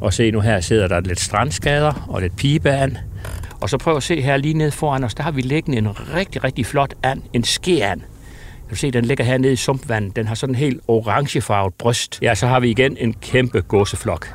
Og 0.00 0.12
se 0.12 0.30
nu 0.30 0.40
her 0.40 0.60
sidder 0.60 0.88
der 0.88 1.00
lidt 1.00 1.20
strandskader 1.20 2.06
og 2.08 2.20
lidt 2.20 2.36
pigeband. 2.36 2.96
Og 3.60 3.70
så 3.70 3.78
prøv 3.78 3.96
at 3.96 4.02
se 4.02 4.20
her 4.20 4.36
lige 4.36 4.54
nede 4.54 4.70
foran 4.70 5.04
os, 5.04 5.14
der 5.14 5.22
har 5.22 5.30
vi 5.30 5.40
liggende 5.40 5.78
en 5.78 5.88
rigtig, 6.14 6.44
rigtig 6.44 6.66
flot 6.66 6.94
and, 7.02 7.22
en 7.32 7.44
skeand. 7.44 8.00
Du 8.70 8.74
se, 8.74 8.90
den 8.90 9.04
ligger 9.04 9.24
her 9.24 9.38
nede 9.38 9.52
i 9.52 9.56
sumpvandet. 9.56 10.16
Den 10.16 10.28
har 10.28 10.34
sådan 10.34 10.54
en 10.54 10.58
helt 10.58 10.80
orangefarvet 10.88 11.74
bryst. 11.74 12.18
Ja, 12.22 12.34
så 12.34 12.46
har 12.46 12.60
vi 12.60 12.70
igen 12.70 12.96
en 13.00 13.12
kæmpe 13.12 13.60
gåseflok. 13.60 14.34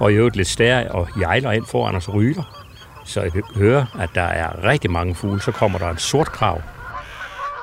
Og 0.00 0.12
i 0.12 0.14
øvrigt 0.14 0.36
lidt 0.36 0.48
stær 0.48 0.88
og 0.88 1.08
jejler 1.20 1.52
ind 1.52 1.64
foran 1.66 1.94
os 1.94 2.14
ryler. 2.14 2.63
Så 3.04 3.22
I 3.22 3.30
hører, 3.56 3.84
at 3.98 4.10
der 4.14 4.22
er 4.22 4.64
rigtig 4.64 4.90
mange 4.90 5.14
fugle. 5.14 5.40
Så 5.40 5.52
kommer 5.52 5.78
der 5.78 5.90
en 5.90 5.98
sort 5.98 6.26
krav. 6.26 6.62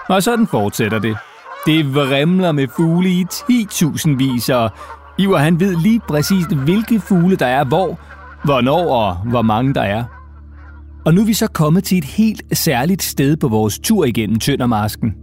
Og 0.10 0.24
sådan 0.24 0.48
fortsætter 0.48 1.00
det. 1.00 1.18
Det 1.66 1.96
vrimler 1.96 2.52
med 2.52 2.68
fugle 2.76 3.10
i 3.10 3.26
10.000 3.32 4.18
vis, 4.18 4.50
og 4.50 4.72
Iver 5.18 5.38
han 5.38 5.60
ved 5.60 5.76
lige 5.76 6.00
præcis, 6.08 6.46
hvilke 6.46 7.00
fugle 7.00 7.36
der 7.36 7.46
er 7.46 7.64
hvor, 7.64 8.00
hvornår 8.44 8.96
og 8.96 9.16
hvor 9.16 9.42
mange 9.42 9.74
der 9.74 9.82
er. 9.82 10.04
Og 11.06 11.14
nu 11.14 11.22
er 11.22 11.26
vi 11.26 11.34
så 11.34 11.48
kommet 11.48 11.84
til 11.84 11.98
et 11.98 12.04
helt 12.04 12.58
særligt 12.58 13.04
sted 13.04 13.38
på 13.38 13.48
vores 13.48 13.80
tur 13.80 14.06
igennem 14.06 14.40
Tøndermarsken. 14.40 15.14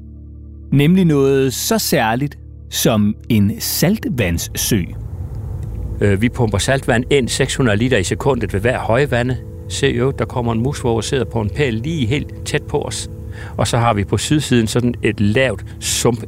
Nemlig 0.72 1.04
noget 1.04 1.54
så 1.54 1.78
særligt 1.78 2.38
som 2.70 3.14
en 3.28 3.60
saltvandssø. 3.60 4.82
Øh, 6.00 6.22
vi 6.22 6.28
pumper 6.28 6.58
saltvand 6.58 7.04
ind 7.10 7.28
600 7.28 7.78
liter 7.78 7.98
i 7.98 8.04
sekundet 8.04 8.52
ved 8.52 8.60
hver 8.60 8.78
højvande. 8.78 9.37
Se 9.68 9.87
jo, 9.87 10.10
der 10.10 10.25
kommer 10.25 10.52
en 10.52 10.62
musvåge 10.62 10.96
og 10.96 11.04
sidder 11.04 11.25
på 11.25 11.40
en 11.40 11.50
pæl 11.50 11.75
lige 11.75 12.06
helt 12.06 12.44
tæt 12.44 12.62
på 12.62 12.82
os. 12.82 13.10
Og 13.56 13.66
så 13.66 13.78
har 13.78 13.94
vi 13.94 14.04
på 14.04 14.18
sydsiden 14.18 14.66
sådan 14.66 14.94
et 15.02 15.20
lavt 15.20 15.64
sump 15.80 16.25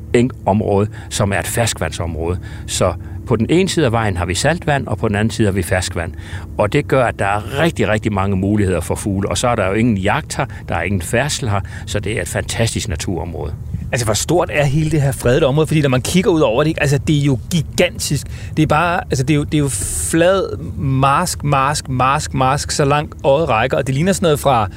område 0.46 0.88
som 1.08 1.32
er 1.32 1.38
et 1.38 1.46
ferskvandsområde. 1.46 2.38
Så 2.66 2.94
på 3.26 3.36
den 3.36 3.46
ene 3.50 3.68
side 3.68 3.86
af 3.86 3.92
vejen 3.92 4.16
har 4.16 4.26
vi 4.26 4.34
saltvand, 4.34 4.86
og 4.86 4.98
på 4.98 5.08
den 5.08 5.16
anden 5.16 5.30
side 5.30 5.46
har 5.46 5.52
vi 5.52 5.62
ferskvand. 5.62 6.12
Og 6.58 6.72
det 6.72 6.88
gør, 6.88 7.04
at 7.04 7.18
der 7.18 7.26
er 7.26 7.58
rigtig, 7.58 7.88
rigtig 7.88 8.12
mange 8.12 8.36
muligheder 8.36 8.80
for 8.80 8.94
fugle. 8.94 9.28
Og 9.28 9.38
så 9.38 9.48
er 9.48 9.54
der 9.54 9.66
jo 9.66 9.72
ingen 9.72 9.96
jagt 9.96 10.36
her, 10.36 10.46
der 10.68 10.74
er 10.74 10.82
ingen 10.82 11.02
færdsel 11.02 11.48
her, 11.48 11.60
så 11.86 12.00
det 12.00 12.18
er 12.18 12.22
et 12.22 12.28
fantastisk 12.28 12.88
naturområde. 12.88 13.54
Altså, 13.92 14.04
hvor 14.04 14.14
stort 14.14 14.50
er 14.52 14.64
hele 14.64 14.90
det 14.90 15.02
her 15.02 15.12
fredede 15.12 15.46
område? 15.46 15.66
Fordi 15.66 15.82
når 15.82 15.88
man 15.88 16.02
kigger 16.02 16.30
ud 16.30 16.40
over 16.40 16.64
det, 16.64 16.78
altså, 16.80 16.98
det 16.98 17.20
er 17.20 17.24
jo 17.24 17.38
gigantisk. 17.50 18.26
Det 18.56 18.62
er 18.62 18.66
bare, 18.66 19.00
altså, 19.10 19.24
det 19.24 19.34
er 19.34 19.36
jo, 19.38 19.44
det 19.44 19.54
er 19.54 19.58
jo 19.58 19.68
flad 20.10 20.58
mask, 20.78 21.44
mask, 21.44 21.88
mask, 21.88 22.34
mask, 22.34 22.70
så 22.70 22.84
langt 22.84 23.14
øjet 23.24 23.48
rækker. 23.48 23.76
Og 23.76 23.86
det 23.86 23.94
ligner 23.94 24.12
sådan 24.12 24.24
noget 24.24 24.40
fra, 24.40 24.68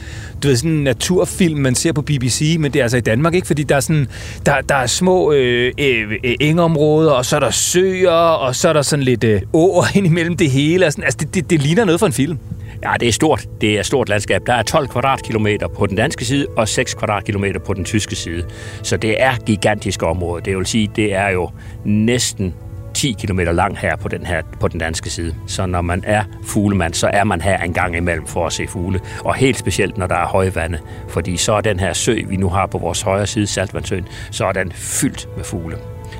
du 0.43 0.47
ved, 0.47 0.55
sådan 0.55 0.71
en 0.71 0.83
naturfilm, 0.83 1.59
man 1.59 1.75
ser 1.75 1.91
på 1.91 2.01
BBC, 2.01 2.55
men 2.59 2.73
det 2.73 2.79
er 2.79 2.83
altså 2.83 2.97
i 2.97 3.01
Danmark, 3.01 3.33
ikke? 3.33 3.47
Fordi 3.47 3.63
der 3.63 3.75
er 3.75 3.79
sådan, 3.79 4.07
der, 4.45 4.61
der 4.61 4.75
er 4.75 4.87
små 4.87 5.31
øh, 5.31 5.71
øh, 5.77 6.11
øh 6.23 6.35
engområder, 6.39 7.11
og 7.11 7.25
så 7.25 7.35
er 7.35 7.39
der 7.39 7.51
søer, 7.51 8.11
og 8.11 8.55
så 8.55 8.69
er 8.69 8.73
der 8.73 8.81
sådan 8.81 9.03
lidt 9.03 9.23
øh, 9.23 9.41
åer 9.53 9.85
ind 9.97 10.05
imellem 10.05 10.37
det 10.37 10.51
hele. 10.51 10.85
Altså, 10.85 11.01
altså 11.01 11.17
det, 11.21 11.35
det, 11.35 11.49
det 11.49 11.61
ligner 11.61 11.85
noget 11.85 11.99
fra 11.99 12.07
en 12.07 12.13
film. 12.13 12.37
Ja, 12.85 12.93
det 12.99 13.07
er 13.07 13.11
stort. 13.11 13.47
Det 13.61 13.75
er 13.75 13.79
et 13.79 13.85
stort 13.85 14.09
landskab. 14.09 14.41
Der 14.47 14.53
er 14.53 14.63
12 14.63 14.87
kvadratkilometer 14.87 15.67
på 15.67 15.85
den 15.85 15.97
danske 15.97 16.25
side 16.25 16.47
og 16.57 16.67
6 16.67 16.93
kvadratkilometer 16.93 17.59
på 17.59 17.73
den 17.73 17.85
tyske 17.85 18.15
side. 18.15 18.45
Så 18.83 18.97
det 18.97 19.21
er 19.21 19.35
gigantisk 19.45 20.03
område. 20.03 20.41
Det 20.45 20.57
vil 20.57 20.65
sige, 20.65 20.91
det 20.95 21.13
er 21.13 21.29
jo 21.29 21.49
næsten 21.85 22.53
10 22.93 23.15
km 23.19 23.39
lang 23.39 23.77
her 23.77 23.95
på 23.95 24.07
den 24.07 24.25
her 24.25 24.41
på 24.59 24.67
den 24.67 24.79
danske 24.79 25.09
side. 25.09 25.35
Så 25.47 25.65
når 25.65 25.81
man 25.81 26.03
er 26.07 26.23
fuglemand, 26.43 26.93
så 26.93 27.09
er 27.13 27.23
man 27.23 27.41
her 27.41 27.63
en 27.63 27.73
gang 27.73 27.97
imellem 27.97 28.27
for 28.27 28.45
at 28.45 28.53
se 28.53 28.67
fugle. 28.67 28.99
Og 29.19 29.35
helt 29.35 29.57
specielt, 29.57 29.97
når 29.97 30.07
der 30.07 30.15
er 30.15 30.27
højvande. 30.27 30.79
Fordi 31.09 31.37
så 31.37 31.53
er 31.53 31.61
den 31.61 31.79
her 31.79 31.93
sø, 31.93 32.19
vi 32.27 32.35
nu 32.35 32.49
har 32.49 32.65
på 32.65 32.77
vores 32.77 33.01
højre 33.01 33.27
side, 33.27 33.47
Saltvandsøen, 33.47 34.07
så 34.31 34.45
er 34.45 34.51
den 34.51 34.71
fyldt 34.71 35.27
med 35.35 35.43
fugle. 35.43 35.77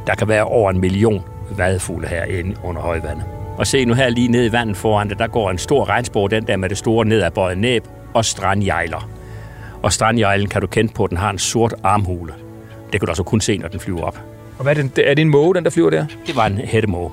Der 0.08 0.16
kan 0.16 0.28
være 0.28 0.44
over 0.44 0.70
en 0.70 0.82
million 0.82 1.22
vadefugle 1.58 2.08
herinde 2.08 2.56
under 2.64 2.82
højvandet. 2.82 3.43
Og 3.58 3.68
se 3.68 3.86
nu 3.86 3.94
her 3.94 4.10
lige 4.10 4.28
nede 4.28 4.46
i 4.46 4.52
vandet 4.52 4.78
foran 4.78 5.10
det, 5.10 5.20
der 5.20 5.28
går 5.28 5.50
en 5.50 5.58
stor 5.58 5.90
regnsborg, 5.90 6.32
den 6.32 6.48
der 6.48 6.58
med 6.58 6.70
det 6.70 6.78
store 6.78 7.06
nedadbøjet 7.06 7.58
næb, 7.58 7.88
og 8.14 8.26
strandjejler. 8.26 9.10
Og 9.82 9.94
strandjejlen 9.94 10.50
kan 10.50 10.62
du 10.62 10.68
kende 10.68 10.94
på, 10.94 11.08
den 11.08 11.18
har 11.18 11.30
en 11.30 11.40
sort 11.40 11.74
armhule. 11.84 12.34
Det 12.92 13.00
kan 13.00 13.06
du 13.06 13.12
også 13.12 13.24
kun 13.24 13.42
se, 13.42 13.58
når 13.58 13.68
den 13.68 13.80
flyver 13.80 14.02
op. 14.02 14.20
Og 14.58 14.64
hvad 14.64 14.78
er 14.78 14.84
det, 14.84 15.10
er 15.10 15.14
det 15.14 15.22
en 15.22 15.30
måge, 15.30 15.56
den 15.56 15.64
der 15.64 15.70
flyver 15.70 15.90
der? 15.90 16.06
Det 16.28 16.36
var 16.36 16.46
en 16.46 16.58
hættemåge. 16.58 17.12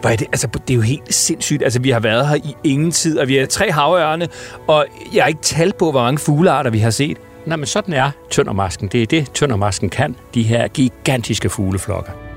Hvor 0.00 0.10
er 0.10 0.16
det, 0.16 0.26
altså, 0.26 0.48
det 0.68 0.70
er 0.70 0.76
jo 0.76 0.80
helt 0.80 1.14
sindssygt. 1.14 1.62
Altså, 1.62 1.80
vi 1.80 1.90
har 1.90 2.00
været 2.00 2.28
her 2.28 2.34
i 2.36 2.56
ingen 2.64 2.90
tid, 2.90 3.18
og 3.18 3.28
vi 3.28 3.38
er 3.38 3.46
tre 3.46 3.72
havørne, 3.72 4.28
og 4.66 4.86
jeg 5.14 5.22
har 5.22 5.28
ikke 5.28 5.40
talt 5.42 5.78
på, 5.78 5.90
hvor 5.90 6.02
mange 6.02 6.18
fuglearter 6.18 6.70
vi 6.70 6.78
har 6.78 6.90
set. 6.90 7.16
Nej, 7.46 7.56
men 7.56 7.66
sådan 7.66 7.94
er 7.94 8.10
tøndermasken. 8.30 8.88
Det 8.88 9.02
er 9.02 9.06
det, 9.06 9.30
tøndermasken 9.34 9.90
kan. 9.90 10.16
De 10.34 10.42
her 10.42 10.68
gigantiske 10.68 11.48
fugleflokker. 11.48 12.27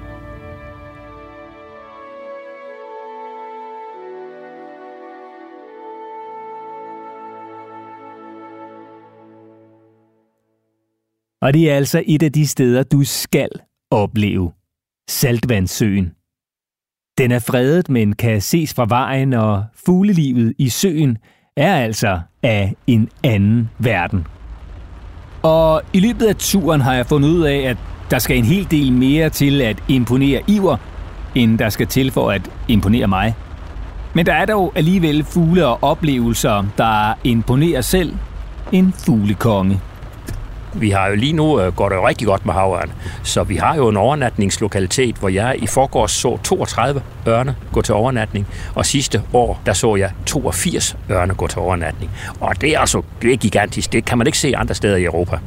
Og 11.41 11.53
det 11.53 11.71
er 11.71 11.75
altså 11.75 12.03
et 12.05 12.23
af 12.23 12.31
de 12.31 12.47
steder, 12.47 12.83
du 12.83 13.03
skal 13.03 13.49
opleve. 13.91 14.51
Saltvandssøen. 15.09 16.11
Den 17.17 17.31
er 17.31 17.39
fredet, 17.39 17.89
men 17.89 18.13
kan 18.13 18.41
ses 18.41 18.73
fra 18.73 18.85
vejen, 18.89 19.33
og 19.33 19.63
fuglelivet 19.85 20.53
i 20.57 20.69
søen 20.69 21.17
er 21.57 21.75
altså 21.75 22.19
af 22.43 22.75
en 22.87 23.09
anden 23.23 23.69
verden. 23.79 24.27
Og 25.43 25.81
i 25.93 25.99
løbet 25.99 26.25
af 26.27 26.35
turen 26.35 26.81
har 26.81 26.93
jeg 26.93 27.05
fundet 27.05 27.29
ud 27.29 27.41
af, 27.43 27.57
at 27.57 27.77
der 28.09 28.19
skal 28.19 28.37
en 28.37 28.45
hel 28.45 28.71
del 28.71 28.93
mere 28.93 29.29
til 29.29 29.61
at 29.61 29.83
imponere 29.87 30.41
Iver, 30.47 30.77
end 31.35 31.59
der 31.59 31.69
skal 31.69 31.87
til 31.87 32.11
for 32.11 32.31
at 32.31 32.51
imponere 32.67 33.07
mig. 33.07 33.35
Men 34.15 34.25
der 34.25 34.33
er 34.33 34.45
dog 34.45 34.73
alligevel 34.75 35.23
fugle 35.23 35.67
og 35.67 35.83
oplevelser, 35.83 36.65
der 36.77 37.13
imponerer 37.23 37.81
selv 37.81 38.13
en 38.71 38.93
fuglekonge. 38.93 39.81
Vi 40.73 40.89
har 40.89 41.07
jo 41.07 41.15
lige 41.15 41.33
nu 41.33 41.61
øh, 41.61 41.75
går 41.75 41.89
det 41.89 41.95
jo 41.95 42.07
rigtig 42.07 42.27
godt 42.27 42.45
med 42.45 42.53
havørn, 42.53 42.91
så 43.23 43.43
vi 43.43 43.55
har 43.55 43.75
jo 43.75 43.89
en 43.89 43.97
overnatningslokalitet, 43.97 45.15
hvor 45.15 45.29
jeg 45.29 45.55
i 45.59 45.67
forgårs 45.67 46.11
så 46.11 46.37
32 46.43 47.01
ørne 47.27 47.55
gå 47.71 47.81
til 47.81 47.93
overnatning, 47.93 48.47
og 48.75 48.85
sidste 48.85 49.23
år, 49.33 49.61
der 49.65 49.73
så 49.73 49.95
jeg 49.95 50.11
82 50.25 50.97
ørne 51.11 51.33
gå 51.33 51.47
til 51.47 51.59
overnatning. 51.59 52.11
Og 52.39 52.61
det 52.61 52.75
er 52.75 52.79
altså 52.79 53.01
det 53.21 53.33
er 53.33 53.37
gigantisk. 53.37 53.93
Det 53.93 54.05
kan 54.05 54.17
man 54.17 54.27
ikke 54.27 54.37
se 54.37 54.53
andre 54.57 54.75
steder 54.75 54.95
i 54.95 55.03
Europa. 55.03 55.39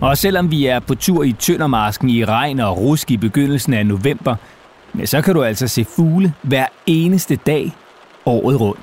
Og 0.00 0.18
selvom 0.18 0.50
vi 0.50 0.66
er 0.66 0.80
på 0.80 0.94
tur 0.94 1.22
i 1.22 1.32
Tøndermarsken 1.32 2.10
i 2.10 2.24
regn 2.24 2.60
og 2.60 2.78
rusk 2.78 3.10
i 3.10 3.16
begyndelsen 3.16 3.74
af 3.74 3.86
november, 3.86 4.36
så 5.04 5.22
kan 5.22 5.34
du 5.34 5.42
altså 5.42 5.68
se 5.68 5.84
fugle 5.84 6.32
hver 6.42 6.66
eneste 6.86 7.36
dag 7.36 7.72
året 8.26 8.60
rundt. 8.60 8.80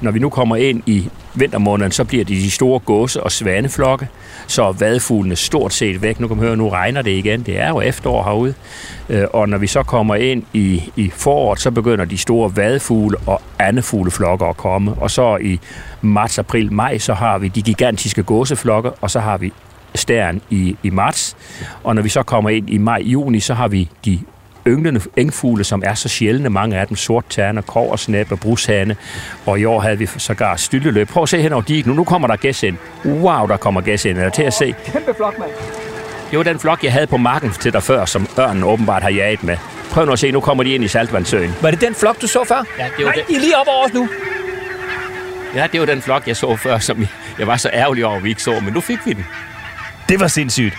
Når 0.00 0.10
vi 0.10 0.18
nu 0.18 0.28
kommer 0.28 0.56
ind 0.56 0.82
i 0.86 1.08
vintermåneden, 1.34 1.92
så 1.92 2.04
bliver 2.04 2.24
det 2.24 2.36
de 2.36 2.50
store 2.50 2.80
gåse- 2.80 3.22
og 3.22 3.32
svaneflokke, 3.32 4.08
så 4.46 4.72
vadfuglene 4.72 5.36
stort 5.36 5.72
set 5.72 6.02
væk. 6.02 6.20
Nu 6.20 6.28
kan 6.28 6.36
man 6.36 6.46
høre, 6.46 6.56
nu 6.56 6.68
regner 6.68 7.02
det 7.02 7.10
igen. 7.10 7.42
Det 7.42 7.58
er 7.58 7.68
jo 7.68 7.80
efterår 7.80 8.24
herude. 8.24 8.54
Øh, 9.08 9.24
og 9.32 9.48
når 9.48 9.58
vi 9.58 9.66
så 9.66 9.82
kommer 9.82 10.14
ind 10.14 10.42
i, 10.52 10.92
i 10.96 11.10
foråret, 11.10 11.60
så 11.60 11.70
begynder 11.70 12.04
de 12.04 12.18
store 12.18 12.56
vadfugle 12.56 13.16
og 13.26 13.42
andefugleflokke 13.58 14.44
at 14.46 14.56
komme. 14.56 14.94
Og 14.94 15.10
så 15.10 15.36
i 15.36 15.60
marts, 16.00 16.38
april, 16.38 16.72
maj, 16.72 16.98
så 16.98 17.14
har 17.14 17.38
vi 17.38 17.48
de 17.48 17.62
gigantiske 17.62 18.22
gåseflokke, 18.22 18.90
og 18.90 19.10
så 19.10 19.20
har 19.20 19.38
vi 19.38 19.52
stæren 19.94 20.40
i, 20.50 20.76
i 20.82 20.90
marts. 20.90 21.36
Og 21.84 21.94
når 21.94 22.02
vi 22.02 22.08
så 22.08 22.22
kommer 22.22 22.50
ind 22.50 22.70
i 22.70 22.78
maj, 22.78 23.02
juni, 23.04 23.40
så 23.40 23.54
har 23.54 23.68
vi 23.68 23.88
de 24.04 24.18
ynglende 24.66 25.00
engfugle, 25.16 25.64
som 25.64 25.82
er 25.86 25.94
så 25.94 26.08
sjældne, 26.08 26.50
mange 26.50 26.78
af 26.78 26.86
dem, 26.86 26.96
sort 26.96 27.24
tærne, 27.30 27.62
koversnæppe, 27.62 28.36
brushane, 28.36 28.96
og 29.46 29.60
i 29.60 29.64
år 29.64 29.80
havde 29.80 29.98
vi 29.98 30.06
sågar 30.06 30.56
stylteløb. 30.56 31.08
Prøv 31.08 31.22
at 31.22 31.28
se 31.28 31.42
hen 31.42 31.52
over 31.52 31.62
de 31.62 31.82
nu. 31.86 31.94
Nu 31.94 32.04
kommer 32.04 32.28
der 32.28 32.36
gæs 32.36 32.62
ind. 32.62 32.76
Wow, 33.04 33.46
der 33.46 33.56
kommer 33.56 33.80
gæs 33.80 34.04
ind. 34.04 34.18
Er 34.18 34.30
til 34.30 34.42
at 34.42 34.52
se? 34.52 34.74
Kæmpe 34.86 35.14
flok, 35.16 35.38
mand. 35.38 35.50
Det 36.30 36.38
var 36.38 36.42
den 36.44 36.58
flok, 36.58 36.84
jeg 36.84 36.92
havde 36.92 37.06
på 37.06 37.16
marken 37.16 37.50
til 37.50 37.72
dig 37.72 37.82
før, 37.82 38.04
som 38.04 38.26
ørnen 38.38 38.62
åbenbart 38.64 39.02
har 39.02 39.10
jaget 39.10 39.42
med. 39.44 39.56
Prøv 39.90 40.06
nu 40.06 40.12
at 40.12 40.18
se, 40.18 40.30
nu 40.30 40.40
kommer 40.40 40.64
de 40.64 40.74
ind 40.74 40.84
i 40.84 40.88
Saltvandssøen. 40.88 41.54
Var 41.62 41.70
det 41.70 41.80
den 41.80 41.94
flok, 41.94 42.22
du 42.22 42.26
så 42.26 42.44
før? 42.48 42.64
Ja, 42.78 42.84
det 42.84 43.04
var 43.04 43.04
Nej, 43.04 43.14
det. 43.14 43.24
I 43.34 43.36
er 43.36 43.40
lige 43.40 43.56
op 43.56 43.66
over 43.68 43.86
os 43.86 43.94
nu. 43.94 44.08
Ja, 45.54 45.66
det 45.72 45.80
var 45.80 45.86
den 45.86 46.02
flok, 46.02 46.26
jeg 46.28 46.36
så 46.36 46.56
før, 46.56 46.78
som 46.78 47.06
jeg 47.38 47.46
var 47.46 47.56
så 47.56 47.70
ærgerlig 47.72 48.06
over, 48.06 48.16
at 48.16 48.24
vi 48.24 48.28
ikke 48.28 48.42
så, 48.42 48.60
men 48.60 48.74
nu 48.74 48.80
fik 48.80 48.98
vi 49.06 49.12
den. 49.12 49.26
Det 50.08 50.20
var 50.20 50.28
sindssygt. 50.28 50.78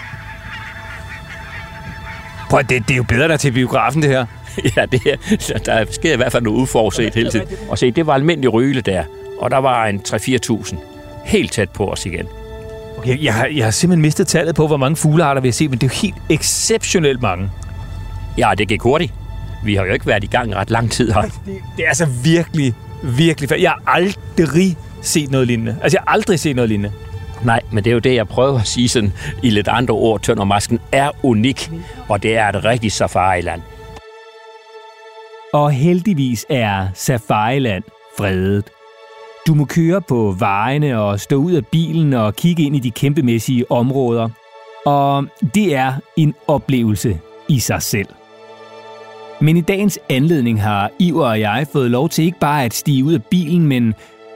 Prøv, 2.52 2.64
det, 2.64 2.88
det 2.88 2.92
er 2.92 2.98
jo 2.98 3.04
bedre 3.04 3.28
der 3.28 3.38
til 3.38 3.52
biografen, 3.52 4.02
det 4.02 4.10
her. 4.10 4.26
ja, 4.78 4.86
det 4.86 5.02
er, 5.06 5.58
der 5.58 5.86
sker 5.92 6.14
i 6.14 6.16
hvert 6.16 6.32
fald 6.32 6.44
noget 6.44 6.58
udforudset 6.58 7.16
hele 7.16 7.32
tiden. 7.32 7.48
Og 7.70 7.78
se, 7.78 7.92
det 7.92 8.08
var 8.08 8.14
almindelig 8.14 8.54
ryle 8.54 8.82
der, 8.82 9.04
og 9.40 9.52
der 9.52 9.58
var 9.58 9.86
en 9.86 10.02
3-4.000 10.08 10.76
helt 11.26 11.52
tæt 11.52 11.70
på 11.70 11.92
os 11.92 12.06
igen. 12.06 12.28
Okay, 12.98 13.24
jeg 13.24 13.34
har, 13.34 13.46
jeg 13.46 13.64
har 13.64 13.72
simpelthen 13.72 14.02
mistet 14.02 14.28
tallet 14.28 14.56
på, 14.56 14.68
hvor 14.68 14.78
mange 14.78 14.96
fuglearter 14.96 15.42
vi 15.42 15.48
har 15.48 15.54
set, 15.54 15.70
men 15.70 15.80
det 15.80 15.88
er 15.88 15.96
jo 15.96 16.00
helt 16.02 16.16
exceptionelt 16.30 17.22
mange. 17.22 17.50
Ja, 18.38 18.52
det 18.58 18.68
gik 18.68 18.82
hurtigt. 18.82 19.14
Vi 19.64 19.76
har 19.76 19.86
jo 19.86 19.94
ikke 19.94 20.08
været 20.08 20.24
i 20.24 20.28
gang 20.28 20.56
ret 20.56 20.70
lang 20.70 20.92
tid 20.92 21.12
her. 21.12 21.22
Det, 21.22 21.32
det 21.78 21.84
er 21.86 21.88
altså 21.88 22.06
virkelig, 22.24 22.74
virkelig... 23.04 23.62
Jeg 23.62 23.72
har 23.72 23.82
aldrig 23.88 24.78
set 25.02 25.32
noget 25.32 25.48
lignende. 25.48 25.78
Altså, 25.84 25.98
jeg 25.98 26.04
har 26.08 26.14
aldrig 26.14 26.40
set 26.40 26.56
noget 26.56 26.70
lignende. 26.70 26.92
Nej, 27.46 27.62
men 27.72 27.84
det 27.84 27.90
er 27.90 27.94
jo 27.94 28.00
det, 28.00 28.16
jeg 28.16 28.28
prøver 28.28 28.60
at 28.60 28.68
sige 28.68 28.90
sådan, 28.90 29.14
i 29.44 29.50
lidt 29.50 29.68
andre 29.68 29.94
ord. 29.94 30.22
Tøndermasken 30.22 30.80
er 30.92 31.12
unik, 31.24 31.72
og 32.10 32.24
det 32.24 32.38
er 32.38 32.50
et 32.50 32.66
rigtigt 32.66 32.94
safariland. 32.94 33.62
Og 35.54 35.72
heldigvis 35.72 36.46
er 36.50 36.88
safariland 36.94 37.84
fredet. 38.18 38.70
Du 39.48 39.54
må 39.54 39.66
køre 39.66 40.02
på 40.02 40.36
vejene 40.40 41.00
og 41.00 41.20
stå 41.20 41.36
ud 41.36 41.52
af 41.52 41.66
bilen 41.66 42.14
og 42.14 42.36
kigge 42.36 42.64
ind 42.64 42.76
i 42.76 42.80
de 42.80 42.92
kæmpemæssige 42.92 43.72
områder. 43.72 44.30
Og 44.86 45.26
det 45.56 45.76
er 45.76 45.94
en 46.18 46.36
oplevelse 46.48 47.20
i 47.50 47.60
sig 47.60 47.82
selv. 47.82 48.08
Men 49.42 49.58
i 49.58 49.62
dagens 49.62 50.00
anledning 50.10 50.62
har 50.62 50.92
Iver 51.00 51.26
og 51.26 51.40
jeg 51.40 51.68
fået 51.74 51.92
lov 51.92 52.10
til 52.10 52.26
ikke 52.26 52.40
bare 52.40 52.66
at 52.66 52.74
stige 52.74 53.04
ud 53.04 53.14
af 53.14 53.24
bilen, 53.24 53.68
men 53.68 53.94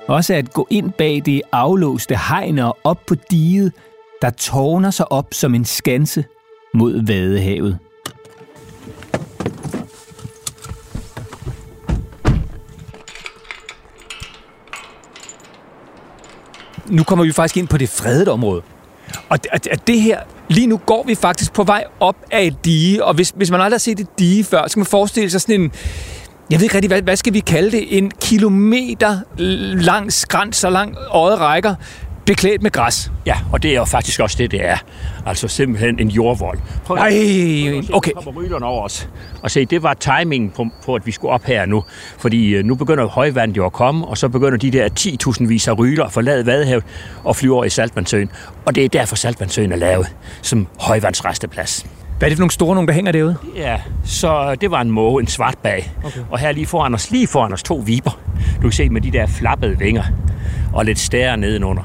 også 0.08 0.34
at 0.34 0.54
gå 0.54 0.68
ind 0.70 0.92
bag 0.92 1.22
det 1.26 1.42
aflåste 1.52 2.18
hegn 2.30 2.60
og 2.60 2.78
op 2.84 3.00
på 3.08 3.16
diget, 3.32 3.74
der 4.22 4.30
tårner 4.30 4.92
sig 4.92 5.12
op 5.12 5.28
som 5.32 5.56
en 5.56 5.66
skanse 5.66 6.26
mod 6.74 7.06
Vadehavet. 7.06 7.80
Nu 16.90 17.04
kommer 17.04 17.26
vi 17.26 17.32
faktisk 17.32 17.58
ind 17.58 17.68
på 17.68 17.78
det 17.78 17.90
fredede 17.90 18.32
område. 18.32 18.62
Og 19.30 19.44
det, 19.44 19.68
at 19.72 19.88
det 19.88 20.02
her, 20.02 20.20
lige 20.50 20.68
nu 20.68 20.78
går 20.78 21.04
vi 21.08 21.16
faktisk 21.16 21.54
på 21.54 21.64
vej 21.64 21.84
op 22.00 22.16
af 22.32 22.44
et 22.44 22.66
dige, 22.66 23.06
og 23.06 23.14
hvis, 23.14 23.34
hvis 23.36 23.52
man 23.52 23.62
aldrig 23.62 23.74
har 23.74 23.80
set 23.80 24.00
et 24.00 24.20
dige 24.20 24.44
før, 24.44 24.68
så 24.68 24.74
kan 24.74 24.80
man 24.80 24.86
forestille 24.86 25.30
sig 25.30 25.42
sådan 25.42 25.62
en, 25.62 25.72
jeg 26.50 26.60
ved 26.60 26.64
ikke 26.64 26.76
rigtig, 26.76 26.90
hvad, 26.90 27.02
hvad 27.02 27.16
skal 27.16 27.34
vi 27.34 27.40
kalde 27.40 27.72
det? 27.72 27.98
En 27.98 28.12
kilometer 28.22 29.20
lang 29.82 30.14
skrant, 30.14 30.56
så 30.56 30.70
lang 30.70 30.96
øjet 31.10 31.40
rækker, 31.40 31.76
beklædt 32.26 32.62
med 32.62 32.72
græs. 32.72 33.12
Ja, 33.26 33.36
og 33.52 33.64
det 33.64 33.72
er 33.72 33.76
jo 33.76 33.86
faktisk 33.86 34.20
også 34.20 34.38
det, 34.40 34.52
det 34.52 34.66
er. 34.66 34.78
Altså 35.26 35.48
simpelthen 35.48 36.00
en 36.00 36.10
jordvold. 36.10 36.60
Prøv, 36.86 36.96
Nej, 36.96 37.08
okay. 37.94 38.12
Nu 38.16 38.22
kommer 38.22 38.42
ryderne 38.42 38.66
over 38.66 38.84
os. 38.84 39.10
Og 39.42 39.52
se, 39.52 39.66
det 39.66 39.84
var 39.84 39.94
timingen 39.94 40.50
på, 40.50 40.68
på, 40.86 40.96
at 40.96 41.06
vi 41.06 41.12
skulle 41.12 41.32
op 41.32 41.44
her 41.44 41.66
nu. 41.66 41.84
Fordi 42.18 42.50
øh, 42.50 42.66
nu 42.66 42.76
begynder 42.76 43.06
højvandet 43.06 43.58
jo 43.58 43.66
at 43.66 43.74
komme, 43.74 44.08
og 44.08 44.18
så 44.18 44.30
begynder 44.30 44.58
de 44.58 44.72
der 44.72 44.90
10.000 45.40 45.48
vis 45.48 45.68
af 45.68 45.80
ryler 45.80 46.06
at 46.06 46.12
forlade 46.12 46.46
Vadehavet 46.46 46.84
og 47.24 47.36
flyve 47.36 47.56
over 47.56 47.64
i 47.64 47.70
Saltvandsøen. 47.70 48.30
Og 48.66 48.76
det 48.76 48.86
er 48.86 48.90
derfor 48.90 49.16
Saltvandsøen 49.16 49.72
er 49.72 49.76
lavet 49.76 50.16
som 50.42 50.68
højvandsresteplads. 50.80 51.86
Hvad 52.18 52.28
er 52.28 52.30
det 52.30 52.38
for 52.38 52.42
nogle 52.42 52.52
store 52.52 52.76
nogle, 52.76 52.88
der 52.88 52.94
hænger 52.94 53.12
derude? 53.12 53.38
Ja, 53.56 53.82
så 54.06 54.56
det 54.56 54.72
var 54.72 54.82
en 54.82 54.92
måge, 54.92 55.22
en 55.22 55.28
svart 55.28 55.58
bag. 55.64 55.92
Okay. 56.04 56.20
Og 56.32 56.40
her 56.40 56.52
lige 56.52 56.66
foran 56.66 56.94
os, 56.94 57.12
lige 57.12 57.28
foran 57.28 57.54
os 57.54 57.64
to 57.64 57.76
viber. 57.76 58.20
Du 58.56 58.62
kan 58.62 58.72
se 58.72 58.90
med 58.90 59.02
de 59.02 59.12
der 59.12 59.28
flappede 59.28 59.78
vinger 59.80 60.04
og 60.74 60.86
lidt 60.86 61.00
stærre 61.00 61.38
nedenunder. 61.38 61.84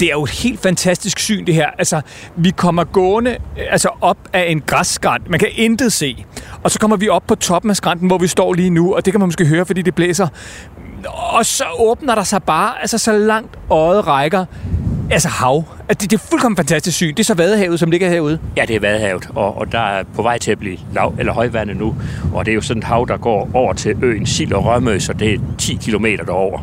Det 0.00 0.08
er 0.08 0.12
jo 0.12 0.22
et 0.22 0.30
helt 0.30 0.60
fantastisk 0.60 1.18
syn, 1.18 1.46
det 1.46 1.54
her. 1.54 1.66
Altså, 1.78 2.00
vi 2.36 2.50
kommer 2.50 2.84
gående 2.84 3.36
altså 3.70 3.88
op 4.00 4.18
af 4.32 4.44
en 4.50 4.60
græsskrænt. 4.60 5.30
Man 5.30 5.38
kan 5.38 5.48
intet 5.54 5.92
se. 5.92 6.24
Og 6.62 6.70
så 6.70 6.78
kommer 6.78 6.96
vi 6.96 7.08
op 7.08 7.22
på 7.26 7.34
toppen 7.34 7.70
af 7.70 7.76
skrænten, 7.76 8.06
hvor 8.06 8.18
vi 8.18 8.26
står 8.26 8.52
lige 8.52 8.70
nu, 8.70 8.94
og 8.94 9.04
det 9.04 9.12
kan 9.12 9.20
man 9.20 9.26
måske 9.26 9.46
høre, 9.46 9.66
fordi 9.66 9.82
det 9.82 9.94
blæser. 9.94 10.28
Og 11.06 11.46
så 11.46 11.64
åbner 11.78 12.14
der 12.14 12.22
sig 12.22 12.42
bare, 12.42 12.80
altså 12.80 12.98
så 12.98 13.12
langt 13.12 13.58
øjet 13.70 14.06
rækker, 14.06 14.44
altså 15.10 15.28
hav. 15.28 15.64
Det, 15.88 16.00
det 16.00 16.12
er 16.12 16.18
fuldkommen 16.18 16.56
fantastisk 16.56 16.96
syn. 16.96 17.14
Det 17.14 17.20
er 17.20 17.24
så 17.24 17.34
Vadehavet, 17.34 17.80
som 17.80 17.90
ligger 17.90 18.08
herude. 18.08 18.38
Ja, 18.56 18.64
det 18.64 18.76
er 18.76 18.80
Vadehavet, 18.80 19.28
og, 19.34 19.58
og 19.58 19.72
der 19.72 19.78
er 19.78 20.02
på 20.14 20.22
vej 20.22 20.38
til 20.38 20.52
at 20.52 20.58
blive 20.58 20.78
lav, 20.94 21.14
eller 21.18 21.32
højvandet 21.32 21.76
nu. 21.76 21.94
Og 22.34 22.44
det 22.44 22.50
er 22.50 22.54
jo 22.54 22.60
sådan 22.60 22.78
et 22.78 22.84
hav, 22.84 23.06
der 23.08 23.16
går 23.16 23.50
over 23.54 23.72
til 23.72 24.04
øen 24.04 24.26
Sild 24.26 24.52
og 24.52 24.64
Rømø, 24.64 24.98
så 24.98 25.12
det 25.12 25.34
er 25.34 25.38
10 25.58 25.74
km 25.74 26.04
derover. 26.26 26.60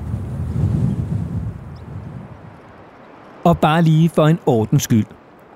Og 3.43 3.57
bare 3.57 3.81
lige 3.81 4.09
for 4.15 4.27
en 4.27 4.39
ordens 4.45 4.83
skyld. 4.83 5.05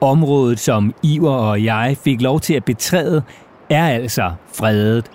Området, 0.01 0.59
som 0.59 0.93
Iver 1.03 1.31
og 1.31 1.63
jeg 1.63 1.97
fik 2.03 2.21
lov 2.21 2.39
til 2.39 2.53
at 2.53 2.65
betræde, 2.65 3.23
er 3.69 3.87
altså 3.87 4.31
fredet. 4.53 5.11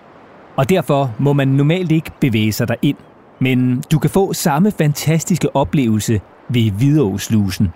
Og 0.57 0.69
derfor 0.69 1.15
må 1.19 1.33
man 1.33 1.49
normalt 1.49 1.93
ikke 1.93 2.11
bevæge 2.21 2.53
sig 2.53 2.69
derind. 2.69 2.97
Men 3.39 3.83
du 3.93 3.99
kan 3.99 4.11
få 4.11 4.33
samme 4.33 4.73
fantastiske 4.79 5.57
oplevelse 5.57 6.21
ved 6.49 6.71
Hvidåslusen. 6.71 7.69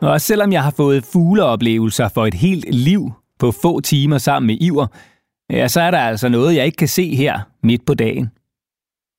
Og 0.00 0.20
selvom 0.20 0.52
jeg 0.52 0.62
har 0.62 0.70
fået 0.70 1.04
fugleoplevelser 1.04 2.08
for 2.08 2.26
et 2.26 2.34
helt 2.34 2.74
liv 2.74 3.12
på 3.38 3.52
få 3.52 3.80
timer 3.80 4.18
sammen 4.18 4.46
med 4.46 4.56
Iver, 4.60 4.86
ja, 5.50 5.68
så 5.68 5.80
er 5.80 5.90
der 5.90 5.98
altså 5.98 6.28
noget, 6.28 6.56
jeg 6.56 6.66
ikke 6.66 6.76
kan 6.76 6.88
se 6.88 7.14
her 7.14 7.40
midt 7.62 7.86
på 7.86 7.94
dagen. 7.94 8.30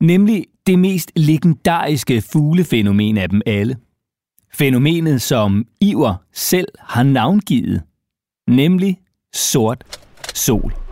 Nemlig 0.01 0.45
det 0.67 0.79
mest 0.79 1.11
legendariske 1.15 2.21
fuglefænomen 2.21 3.17
af 3.17 3.29
dem 3.29 3.41
alle. 3.45 3.77
Fænomenet, 4.53 5.21
som 5.21 5.65
Iver 5.81 6.15
selv 6.33 6.67
har 6.79 7.03
navngivet, 7.03 7.81
nemlig 8.47 8.99
sort 9.33 9.99
sol. 10.33 10.87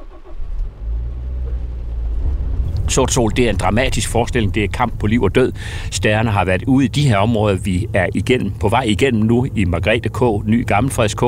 Sort 2.88 3.12
Sol, 3.12 3.32
det 3.36 3.46
er 3.46 3.50
en 3.50 3.56
dramatisk 3.56 4.10
forestilling. 4.10 4.56
Det 4.56 4.64
er 4.64 4.68
kamp 4.68 5.00
på 5.00 5.08
liv 5.08 5.24
og 5.24 5.36
død. 5.36 5.52
Stjerner 5.92 6.32
har 6.32 6.46
været 6.46 6.64
ude 6.68 6.86
i 6.86 6.88
de 6.88 7.08
her 7.08 7.18
områder, 7.18 7.56
vi 7.56 7.88
er 7.94 8.08
igennem, 8.14 8.52
på 8.52 8.70
vej 8.70 8.84
igennem 8.88 9.24
nu 9.24 9.48
i 9.56 9.66
Margrethe 9.66 10.10
K., 10.10 10.48
Ny 10.48 10.68
Gammelfreds 10.68 11.14
K. 11.14 11.22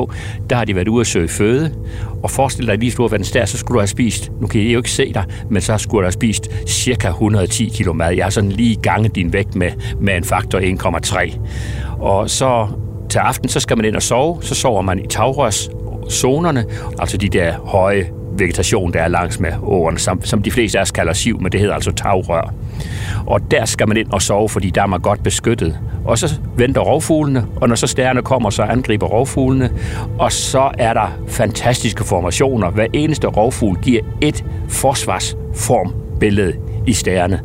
Der 0.50 0.56
har 0.56 0.64
de 0.64 0.74
været 0.74 0.88
ude 0.88 1.00
at 1.00 1.06
søge 1.06 1.28
føde. 1.28 1.74
Og 2.22 2.30
forestil 2.30 2.66
dig 2.66 2.78
lige, 2.78 2.92
at 2.92 2.96
du 2.96 3.02
har 3.02 3.44
så 3.46 3.58
skulle 3.58 3.74
du 3.74 3.80
have 3.80 3.86
spist, 3.86 4.32
nu 4.40 4.46
kan 4.46 4.60
jeg 4.60 4.72
jo 4.72 4.78
ikke 4.78 4.90
se 4.90 5.12
dig, 5.12 5.24
men 5.50 5.62
så 5.62 5.78
skulle 5.78 6.00
du 6.00 6.04
have 6.04 6.12
spist 6.12 6.50
cirka 6.66 7.08
110 7.08 7.70
kilo 7.74 7.92
mad. 7.92 8.12
Jeg 8.12 8.24
har 8.24 8.30
sådan 8.30 8.52
lige 8.52 8.76
ganget 8.76 9.14
din 9.14 9.32
vægt 9.32 9.54
med, 9.54 9.70
med 10.00 10.16
en 10.16 10.24
faktor 10.24 10.60
1,3. 10.60 11.38
Og 11.98 12.30
så 12.30 12.68
til 13.10 13.18
aften, 13.18 13.48
så 13.48 13.60
skal 13.60 13.76
man 13.76 13.86
ind 13.86 13.96
og 13.96 14.02
sove. 14.02 14.42
Så 14.42 14.54
sover 14.54 14.82
man 14.82 14.98
i 14.98 15.06
tagrørs 15.06 15.70
zonerne, 16.10 16.64
altså 16.98 17.16
de 17.16 17.28
der 17.28 17.52
høje 17.58 18.10
vegetation, 18.38 18.92
der 18.92 19.00
er 19.00 19.08
langs 19.08 19.40
med 19.40 19.52
åerne, 19.62 19.98
som, 19.98 20.24
som 20.24 20.42
de 20.42 20.50
fleste 20.50 20.78
af 20.78 20.82
os 20.82 20.90
kalder 20.90 21.12
siv, 21.12 21.40
men 21.40 21.52
det 21.52 21.60
hedder 21.60 21.74
altså 21.74 21.92
tagrør. 21.92 22.54
Og 23.26 23.50
der 23.50 23.64
skal 23.64 23.88
man 23.88 23.96
ind 23.96 24.10
og 24.10 24.22
sove, 24.22 24.48
fordi 24.48 24.70
der 24.70 24.82
er 24.82 24.86
man 24.86 25.00
godt 25.00 25.22
beskyttet. 25.22 25.78
Og 26.04 26.18
så 26.18 26.40
venter 26.56 26.80
rovfuglene, 26.80 27.46
og 27.56 27.68
når 27.68 27.76
så 27.76 27.86
stærne 27.86 28.22
kommer, 28.22 28.50
så 28.50 28.62
angriber 28.62 29.06
rovfuglene. 29.06 29.70
Og 30.18 30.32
så 30.32 30.70
er 30.78 30.92
der 30.92 31.18
fantastiske 31.28 32.04
formationer. 32.04 32.70
Hver 32.70 32.86
eneste 32.92 33.26
rovfugl 33.26 33.78
giver 33.82 34.02
et 34.20 34.44
forsvarsformbillede 34.68 36.52
i 36.86 36.92
stærne. 36.92 37.40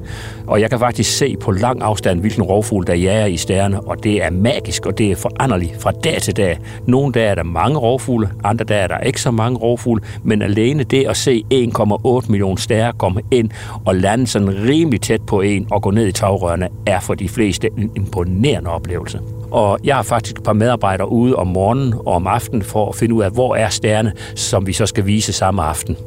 Og 0.47 0.61
jeg 0.61 0.69
kan 0.69 0.79
faktisk 0.79 1.17
se 1.17 1.35
på 1.41 1.51
lang 1.51 1.81
afstand, 1.81 2.19
hvilken 2.19 2.43
rovfugl 2.43 2.87
der 2.87 2.93
jager 2.93 3.25
i 3.25 3.37
stjerne, 3.37 3.81
og 3.81 4.03
det 4.03 4.23
er 4.23 4.31
magisk, 4.31 4.85
og 4.85 4.97
det 4.97 5.11
er 5.11 5.15
foranderligt 5.15 5.81
fra 5.81 5.91
dag 5.91 6.21
til 6.21 6.37
dag. 6.37 6.59
Nogle 6.87 7.13
dage 7.13 7.27
er 7.27 7.35
der 7.35 7.43
mange 7.43 7.77
rovfugle, 7.77 8.29
andre 8.43 8.65
dage 8.65 8.81
er 8.81 8.87
der 8.87 8.99
ikke 8.99 9.21
så 9.21 9.31
mange 9.31 9.57
rovfugle, 9.57 10.01
men 10.23 10.41
alene 10.41 10.83
det 10.83 11.05
at 11.07 11.17
se 11.17 11.43
1,8 11.53 12.31
millioner 12.31 12.55
stjerner 12.55 12.91
komme 12.91 13.21
ind 13.31 13.49
og 13.85 13.95
lande 13.95 14.27
sådan 14.27 14.49
rimelig 14.49 15.01
tæt 15.01 15.21
på 15.21 15.41
en 15.41 15.67
og 15.71 15.81
gå 15.81 15.91
ned 15.91 16.07
i 16.07 16.11
tagrørene, 16.11 16.69
er 16.85 16.99
for 16.99 17.13
de 17.13 17.29
fleste 17.29 17.69
en 17.77 17.91
imponerende 17.95 18.69
oplevelse. 18.69 19.19
Og 19.51 19.79
jeg 19.83 19.95
har 19.95 20.03
faktisk 20.03 20.37
et 20.37 20.43
par 20.43 20.53
medarbejdere 20.53 21.11
ude 21.11 21.35
om 21.35 21.47
morgenen 21.47 21.93
og 21.93 22.07
om 22.07 22.27
aftenen 22.27 22.61
for 22.61 22.89
at 22.89 22.95
finde 22.95 23.15
ud 23.15 23.23
af, 23.23 23.31
hvor 23.31 23.55
er 23.55 23.69
stjerne, 23.69 24.13
som 24.35 24.67
vi 24.67 24.73
så 24.73 24.85
skal 24.85 25.05
vise 25.05 25.33
samme 25.33 25.63
aften. 25.63 25.97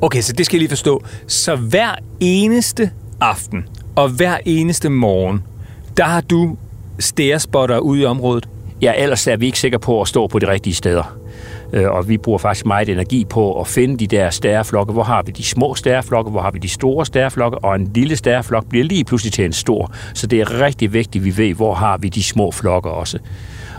Okay, 0.00 0.20
så 0.20 0.32
det 0.32 0.46
skal 0.46 0.56
jeg 0.56 0.60
lige 0.60 0.68
forstå. 0.68 1.02
Så 1.26 1.56
hver 1.56 1.94
eneste 2.20 2.90
aften 3.20 3.64
og 3.96 4.08
hver 4.08 4.38
eneste 4.44 4.88
morgen, 4.88 5.42
der 5.96 6.04
har 6.04 6.20
du 6.20 6.56
stærespotter 6.98 7.78
ude 7.78 8.00
i 8.00 8.04
området? 8.04 8.48
Ja, 8.82 8.92
ellers 8.96 9.26
er 9.26 9.36
vi 9.36 9.46
ikke 9.46 9.58
sikre 9.58 9.78
på 9.78 10.00
at 10.00 10.08
stå 10.08 10.26
på 10.26 10.38
de 10.38 10.48
rigtige 10.48 10.74
steder. 10.74 11.18
Øh, 11.72 11.90
og 11.90 12.08
vi 12.08 12.18
bruger 12.18 12.38
faktisk 12.38 12.66
meget 12.66 12.88
energi 12.88 13.24
på 13.24 13.60
at 13.60 13.66
finde 13.66 13.96
de 13.96 14.06
der 14.06 14.30
stærflokke. 14.30 14.92
Hvor 14.92 15.02
har 15.02 15.22
vi 15.22 15.32
de 15.32 15.44
små 15.44 15.74
stærflokke, 15.74 16.30
hvor 16.30 16.40
har 16.40 16.50
vi 16.50 16.58
de 16.58 16.68
store 16.68 17.06
stærflokke, 17.06 17.58
og 17.58 17.74
en 17.74 17.90
lille 17.94 18.16
stærflok 18.16 18.68
bliver 18.68 18.84
lige 18.84 19.04
pludselig 19.04 19.32
til 19.32 19.44
en 19.44 19.52
stor. 19.52 19.92
Så 20.14 20.26
det 20.26 20.40
er 20.40 20.60
rigtig 20.60 20.92
vigtigt, 20.92 21.22
at 21.22 21.24
vi 21.24 21.36
ved, 21.36 21.54
hvor 21.54 21.74
har 21.74 21.98
vi 21.98 22.08
de 22.08 22.22
små 22.22 22.50
flokke 22.50 22.90
også. 22.90 23.18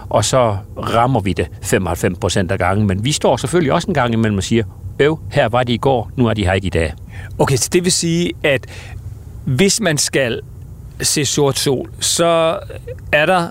Og 0.10 0.25
så 0.25 0.58
rammer 0.78 1.19
vi 1.19 1.34
det 1.34 1.47
95 1.62 2.19
procent 2.19 2.52
af 2.52 2.60
gangen. 2.60 2.88
Men 2.88 3.06
vi 3.06 3.12
står 3.12 3.38
selvfølgelig 3.38 3.73
også 3.73 3.88
en 3.88 3.93
gang 3.93 4.13
imellem 4.13 4.38
og 4.38 4.43
siger, 4.43 4.63
øv, 4.99 5.19
her 5.32 5.49
var 5.49 5.63
de 5.63 5.73
i 5.73 5.78
går, 5.78 6.12
nu 6.15 6.28
er 6.28 6.34
de 6.34 6.45
her 6.45 6.54
ikke 6.54 6.67
i 6.67 6.69
dag. 6.69 6.93
Okay, 7.39 7.56
så 7.56 7.69
det 7.73 7.84
vil 7.84 7.91
sige, 7.91 8.32
at 8.43 8.65
hvis 9.45 9.82
man 9.82 9.97
skal 9.97 10.41
se 11.02 11.25
sort 11.25 11.60
sol, 11.60 11.89
så 11.99 12.60
er 13.12 13.25
der 13.25 13.47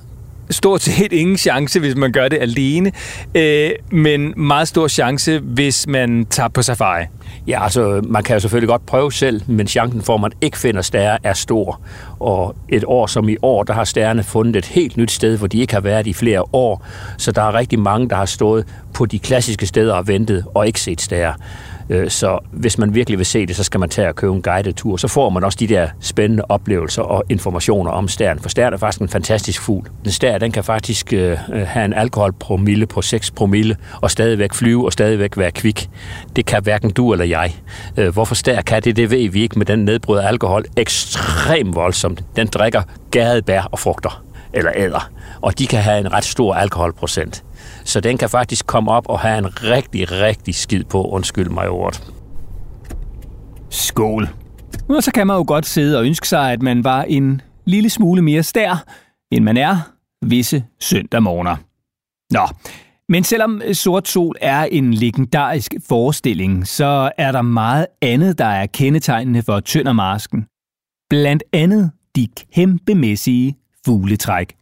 stort 0.51 0.83
set 0.83 1.13
ingen 1.13 1.37
chance, 1.37 1.81
hvis 1.81 1.97
man 1.97 2.13
gør 2.13 2.29
det 2.29 2.39
alene, 2.41 2.93
øh, 3.35 3.71
men 3.91 4.35
meget 4.37 4.69
stor 4.69 4.89
chance, 4.89 5.39
hvis 5.39 5.87
man 5.87 6.27
tager 6.31 6.49
på 6.49 6.63
safari. 6.63 7.05
Ja, 7.47 7.65
altså 7.65 8.01
man 8.09 8.23
kan 8.23 8.37
jo 8.37 8.41
selvfølgelig 8.41 8.69
godt 8.69 8.87
prøve 8.87 9.13
selv, 9.13 9.43
men 9.47 9.67
chancen 9.67 10.03
for, 10.03 10.15
at 10.15 10.21
man 10.21 10.33
ikke 10.41 10.59
finder 10.59 10.83
stær, 10.83 11.17
er 11.23 11.33
stor. 11.33 11.81
Og 12.21 12.57
et 12.69 12.85
år 12.87 13.07
som 13.07 13.29
i 13.29 13.37
år, 13.43 13.63
der 13.63 13.73
har 13.73 13.85
stærne 13.85 14.23
fundet 14.23 14.57
et 14.57 14.67
helt 14.67 14.97
nyt 14.97 15.11
sted, 15.11 15.37
hvor 15.39 15.47
de 15.47 15.59
ikke 15.59 15.75
har 15.75 15.81
været 15.81 16.07
i 16.07 16.13
flere 16.13 16.43
år. 16.53 16.87
Så 17.19 17.33
der 17.33 17.43
er 17.43 17.55
rigtig 17.55 17.79
mange, 17.79 18.09
der 18.09 18.17
har 18.17 18.27
stået 18.27 18.67
på 18.95 19.07
de 19.07 19.19
klassiske 19.19 19.67
steder 19.67 19.95
og 19.95 20.09
ventet 20.09 20.45
og 20.55 20.67
ikke 20.67 20.81
set 20.81 21.01
stær. 21.01 21.33
Øh, 21.91 22.11
så 22.11 22.39
hvis 22.53 22.79
man 22.79 22.95
virkelig 22.95 23.19
vil 23.19 23.27
se 23.27 23.47
det, 23.47 23.57
så 23.57 23.65
skal 23.65 23.81
man 23.81 23.89
tage 23.89 24.09
og 24.09 24.17
købe 24.17 24.35
en 24.35 24.43
guided 24.43 24.73
tur. 24.73 24.97
Så 24.97 25.09
får 25.09 25.31
man 25.31 25.45
også 25.45 25.57
de 25.61 25.67
der 25.67 25.89
spændende 26.01 26.45
oplevelser 26.49 27.03
og 27.03 27.25
informationer 27.29 27.91
om 27.91 28.09
stæren. 28.09 28.39
For 28.39 28.49
stæren 28.49 28.75
er 28.75 28.79
faktisk 28.79 29.01
en 29.01 29.09
fantastisk 29.09 29.63
fugl. 29.63 29.89
Den 30.05 30.13
stær, 30.13 30.39
den 30.39 30.53
kan 30.53 30.65
faktisk 30.65 31.13
øh, 31.13 31.39
øh, 31.53 31.67
have 31.67 31.85
en 31.85 31.93
alkoholpromille 31.93 32.87
på 32.87 33.03
6 33.03 33.31
promille 33.31 33.77
og 34.01 34.11
stadigvæk 34.11 34.55
flyve 34.55 34.85
og 34.85 34.93
stadigvæk 34.93 35.37
være 35.37 35.51
kvik. 35.51 35.91
Det 36.37 36.47
kan 36.47 36.63
hverken 36.63 36.91
du 36.91 37.13
eller 37.13 37.25
jeg. 37.25 37.55
Hvorfor 38.13 38.35
stær 38.35 38.61
kan 38.61 38.83
det, 38.83 38.97
det 38.97 39.11
ved 39.11 39.31
vi 39.31 39.43
ikke 39.43 39.59
med 39.59 39.67
den 39.67 39.85
nedbryder 39.85 40.23
alkohol. 40.23 40.65
Ekstremt 40.77 41.75
voldsomt. 41.75 42.25
Den 42.37 42.47
drikker 42.47 42.83
gadebær 43.11 43.69
og 43.73 43.79
frugter 43.79 44.25
eller 44.53 44.73
æder. 44.77 45.11
Og 45.41 45.59
de 45.59 45.67
kan 45.67 45.79
have 45.79 45.99
en 45.99 46.13
ret 46.13 46.25
stor 46.25 46.55
alkoholprocent. 46.55 47.45
Så 47.85 48.01
den 48.01 48.19
kan 48.19 48.29
faktisk 48.31 48.67
komme 48.67 48.91
op 48.91 49.09
og 49.09 49.21
have 49.21 49.39
en 49.39 49.63
rigtig, 49.63 50.13
rigtig 50.13 50.55
skid 50.55 50.85
på, 50.85 51.05
undskyld 51.05 51.49
mig 51.49 51.69
ordet. 51.69 52.13
Skål. 53.71 54.29
Og 54.89 55.03
så 55.03 55.11
kan 55.13 55.27
man 55.27 55.37
jo 55.37 55.45
godt 55.47 55.67
sidde 55.67 55.99
og 55.99 56.05
ønske 56.05 56.29
sig, 56.29 56.53
at 56.53 56.63
man 56.63 56.85
var 56.85 57.03
en 57.03 57.41
lille 57.67 57.91
smule 57.91 58.23
mere 58.23 58.43
stær, 58.43 58.85
end 59.33 59.45
man 59.45 59.57
er 59.57 59.93
visse 60.23 60.65
søndag 60.81 61.23
morgener. 61.23 61.57
Nå, 62.31 62.49
men 63.09 63.25
selvom 63.25 63.63
Sort 63.73 64.09
Sol 64.09 64.37
er 64.41 64.65
en 64.65 64.95
legendarisk 64.95 65.75
forestilling, 65.89 66.67
så 66.67 67.13
er 67.19 67.33
der 67.33 67.43
meget 67.43 67.87
andet, 68.03 68.39
der 68.39 68.45
er 68.45 68.67
kendetegnende 68.67 69.43
for 69.43 69.61
Tøndermarsken. 69.61 70.47
Blandt 71.11 71.43
andet 71.53 71.91
de 72.17 72.29
kæmpemæssige 72.55 73.57
fugletræk. 73.85 74.58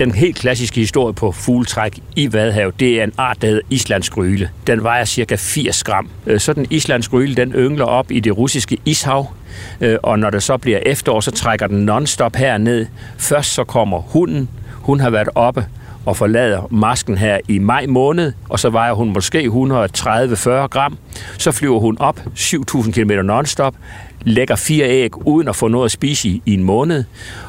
Den 0.00 0.14
helt 0.14 0.36
klassiske 0.36 0.80
historie 0.80 1.14
på 1.14 1.32
fugletræk 1.32 1.98
i 2.16 2.32
Vadhavet, 2.32 2.80
det 2.80 3.00
er 3.00 3.04
en 3.04 3.12
art, 3.18 3.42
der 3.42 3.48
hedder 3.48 3.62
islandsk 3.70 4.12
gryle. 4.12 4.50
Den 4.66 4.82
vejer 4.82 5.04
cirka 5.04 5.36
80 5.36 5.84
gram. 5.84 6.08
Øh, 6.26 6.40
så 6.40 6.52
den 6.52 6.66
islandsk 6.70 7.10
gryle, 7.10 7.34
den 7.34 7.52
yngler 7.52 7.84
op 7.84 8.10
i 8.10 8.20
det 8.20 8.38
russiske 8.38 8.78
ishav, 8.84 9.32
øh, 9.80 9.98
og 10.02 10.18
når 10.18 10.30
det 10.30 10.42
så 10.42 10.56
bliver 10.56 10.78
efterår, 10.78 11.20
så 11.20 11.30
trækker 11.30 11.66
den 11.66 11.84
nonstop 11.84 12.36
herned. 12.36 12.86
Først 13.18 13.54
så 13.54 13.64
kommer 13.64 14.00
hunden, 14.00 14.48
hun 14.72 15.00
har 15.00 15.10
været 15.10 15.28
oppe 15.34 15.66
og 16.06 16.16
forlader 16.16 16.68
masken 16.70 17.18
her 17.18 17.38
i 17.48 17.58
maj 17.58 17.86
måned, 17.86 18.32
og 18.48 18.60
så 18.60 18.70
vejer 18.70 18.92
hun 18.92 19.12
måske 19.12 19.38
130-40 19.38 20.50
gram. 20.50 20.98
Så 21.38 21.52
flyver 21.52 21.78
hun 21.78 21.96
op 21.98 22.20
7.000 22.36 22.92
km 22.92 23.10
nonstop, 23.10 23.74
lægger 24.22 24.56
fire 24.56 24.88
æg 24.88 25.26
uden 25.26 25.48
at 25.48 25.56
få 25.56 25.68
noget 25.68 25.84
at 25.84 25.90
spise 25.90 26.28
i, 26.28 26.42
i 26.46 26.54
en 26.54 26.64
måned, 26.64 27.04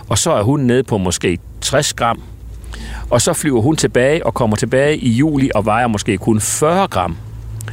og 0.09 0.17
så 0.17 0.31
er 0.31 0.43
hun 0.43 0.59
nede 0.59 0.83
på 0.83 0.97
måske 0.97 1.39
60 1.61 1.93
gram. 1.93 2.21
Og 3.09 3.21
så 3.21 3.33
flyver 3.33 3.61
hun 3.61 3.75
tilbage 3.75 4.25
og 4.25 4.33
kommer 4.33 4.55
tilbage 4.55 4.97
i 4.97 5.09
juli 5.09 5.49
og 5.55 5.65
vejer 5.65 5.87
måske 5.87 6.17
kun 6.17 6.41
40 6.41 6.87
gram. 6.87 7.17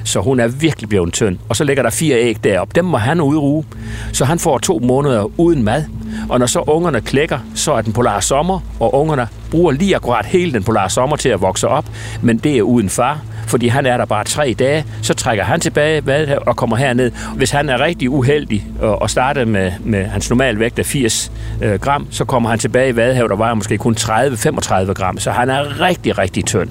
Så 0.05 0.21
hun 0.21 0.41
er 0.41 0.49
virkelig 0.49 0.89
blevet 0.89 1.13
tynd. 1.13 1.39
Og 1.49 1.57
så 1.57 1.65
ligger 1.65 1.83
der 1.83 1.91
fire 1.91 2.17
æg 2.17 2.45
derop. 2.45 2.75
Dem 2.75 2.85
må 2.85 2.97
han 2.97 3.21
udruge. 3.21 3.65
Så 4.13 4.25
han 4.25 4.39
får 4.39 4.59
to 4.59 4.79
måneder 4.79 5.41
uden 5.41 5.63
mad. 5.63 5.85
Og 6.29 6.39
når 6.39 6.47
så 6.47 6.61
ungerne 6.61 7.01
klækker, 7.01 7.39
så 7.55 7.73
er 7.73 7.83
den 7.83 7.93
polare 7.93 8.23
sommer, 8.23 8.61
og 8.81 8.95
ungerne 8.95 9.29
bruger 9.51 9.73
lige 9.73 9.97
akkurat 9.97 10.27
hele 10.27 10.53
den 10.53 10.63
polare 10.63 10.91
sommer 10.91 11.17
til 11.17 11.29
at 11.29 11.41
vokse 11.41 11.69
op, 11.69 11.85
men 12.23 12.39
det 12.39 12.59
er 12.59 12.63
uden 12.63 12.89
far, 12.89 13.21
fordi 13.49 13.69
han 13.69 13.87
er 13.87 13.97
der 13.97 14.05
bare 14.05 14.25
tre 14.25 14.55
dage, 14.59 14.85
så 15.03 15.15
trækker 15.15 15.45
han 15.45 15.61
tilbage 15.61 16.01
hvad, 16.01 16.27
og 16.47 16.57
kommer 16.57 16.77
herned. 16.77 17.11
Hvis 17.37 17.51
han 17.51 17.69
er 17.69 17.81
rigtig 17.81 18.11
uheldig 18.11 18.67
og 18.81 19.11
starter 19.11 19.45
med, 19.45 19.73
med 19.81 20.05
hans 20.05 20.31
normale 20.31 20.59
vægt 20.59 20.79
af 20.79 20.87
80 20.87 21.33
øh, 21.63 21.81
gram, 21.81 22.07
så 22.11 22.25
kommer 22.25 22.51
han 22.51 22.59
tilbage 22.59 22.89
i 22.89 22.97
Vadehavet 22.97 23.33
og 23.33 23.39
vejer 23.39 23.55
måske 23.55 23.79
kun 23.79 23.97
30-35 24.01 24.93
gram, 24.93 25.19
så 25.19 25.31
han 25.31 25.51
er 25.51 25.81
rigtig, 25.81 26.19
rigtig 26.19 26.45
tynd. 26.45 26.69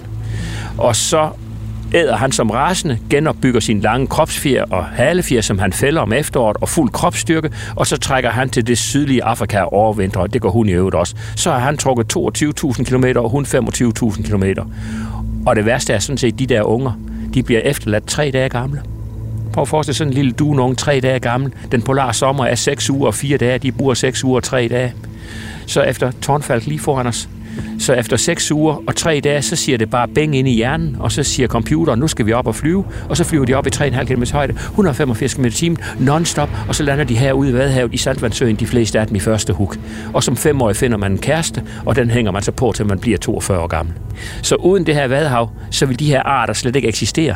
Og 0.78 0.96
så 0.96 1.30
æder 1.94 2.16
han 2.16 2.32
som 2.32 2.50
rasende, 2.50 3.00
genopbygger 3.10 3.60
sin 3.60 3.80
lange 3.80 4.08
kropsfjer 4.08 4.64
og 4.70 4.86
halefjer, 4.86 5.42
som 5.42 5.60
han 5.60 5.74
fælder 5.74 6.02
om 6.02 6.14
efteråret, 6.14 6.58
og 6.62 6.70
fuld 6.70 6.90
kropsstyrke, 6.90 7.52
og 7.76 7.88
så 7.88 7.98
trækker 7.98 8.30
han 8.30 8.50
til 8.50 8.68
det 8.68 8.78
sydlige 8.78 9.24
Afrika 9.24 9.62
overvinter, 9.62 10.20
og 10.20 10.34
det 10.34 10.42
går 10.42 10.50
hun 10.50 10.70
i 10.70 10.72
øvrigt 10.72 10.96
også. 10.96 11.16
Så 11.36 11.52
har 11.52 11.60
han 11.60 11.78
trukket 11.78 12.18
22.000 12.18 12.84
km, 12.84 13.06
og 13.16 13.30
hun 13.30 13.46
25.000 13.46 14.30
km. 14.30 14.44
Og 15.48 15.56
det 15.56 15.66
værste 15.66 15.94
er 15.94 16.00
sådan 16.00 16.18
set, 16.18 16.40
de 16.40 16.46
der 16.46 16.62
unger, 16.62 16.92
de 17.34 17.44
bliver 17.44 17.62
efterladt 17.62 18.08
tre 18.08 18.32
dage 18.32 18.50
gamle. 18.50 18.82
Prøv 19.54 19.62
at 19.62 19.68
forestille 19.68 19.96
sådan 19.96 20.12
en 20.12 20.16
lille 20.16 20.32
dununge, 20.32 20.76
tre 20.76 21.00
dage 21.00 21.20
gammel. 21.20 21.54
Den 21.72 21.82
polar 21.82 22.12
sommer 22.12 22.46
er 22.46 22.56
6 22.56 22.90
uger 22.90 23.08
og 23.08 23.16
4 23.16 23.38
dage. 23.38 23.60
De 23.60 23.72
bor 23.72 23.94
6 23.94 24.24
uger 24.24 24.36
og 24.36 24.44
3 24.44 24.68
dage. 24.68 24.94
Så 25.66 25.82
efter 25.82 26.12
tårnfald 26.12 26.62
lige 26.62 26.80
foran 26.80 27.08
os, 27.08 27.30
så 27.80 27.94
efter 27.94 28.18
6 28.18 28.52
uger 28.52 28.84
og 28.88 28.96
3 28.96 29.20
dage, 29.24 29.42
så 29.42 29.56
siger 29.56 29.78
det 29.78 29.90
bare 29.90 30.08
bæng 30.08 30.36
ind 30.36 30.48
i 30.48 30.52
hjernen, 30.52 30.98
og 31.00 31.12
så 31.12 31.24
siger 31.24 31.48
computeren, 31.48 32.00
nu 32.00 32.08
skal 32.08 32.26
vi 32.26 32.34
op 32.34 32.48
og 32.48 32.56
flyve, 32.56 32.86
og 33.10 33.18
så 33.18 33.24
flyver 33.24 33.46
de 33.46 33.54
op 33.54 33.68
i 33.68 33.70
3,5 33.76 34.04
km 34.04 34.24
højde, 34.32 34.54
185 34.54 35.34
km 35.34 35.46
i 35.46 35.76
non-stop, 36.00 36.50
og 36.68 36.76
så 36.76 36.84
lander 36.84 37.04
de 37.04 37.16
herude 37.16 37.50
i 37.50 37.54
Vadehavet 37.54 37.94
i 37.94 37.98
Saltvandsøen, 37.98 38.56
de 38.56 38.68
fleste 38.68 39.00
af 39.00 39.08
dem 39.08 39.16
i 39.16 39.20
første 39.20 39.54
hug. 39.54 39.74
Og 40.14 40.24
som 40.24 40.38
femårig 40.38 40.76
finder 40.76 40.98
man 40.98 41.12
en 41.12 41.18
kæreste, 41.18 41.64
og 41.86 41.96
den 41.96 42.12
hænger 42.12 42.32
man 42.32 42.44
så 42.44 42.52
på, 42.52 42.72
til 42.76 42.86
man 42.86 43.00
bliver 43.00 43.18
42 43.18 43.60
år 43.60 43.68
gammel. 43.68 43.96
Så 44.42 44.56
uden 44.56 44.86
det 44.86 44.96
her 44.96 45.08
Vadehav, 45.08 45.50
så 45.72 45.86
vil 45.86 46.00
de 46.00 46.06
her 46.06 46.24
arter 46.24 46.54
slet 46.54 46.76
ikke 46.76 46.88
eksistere. 46.88 47.36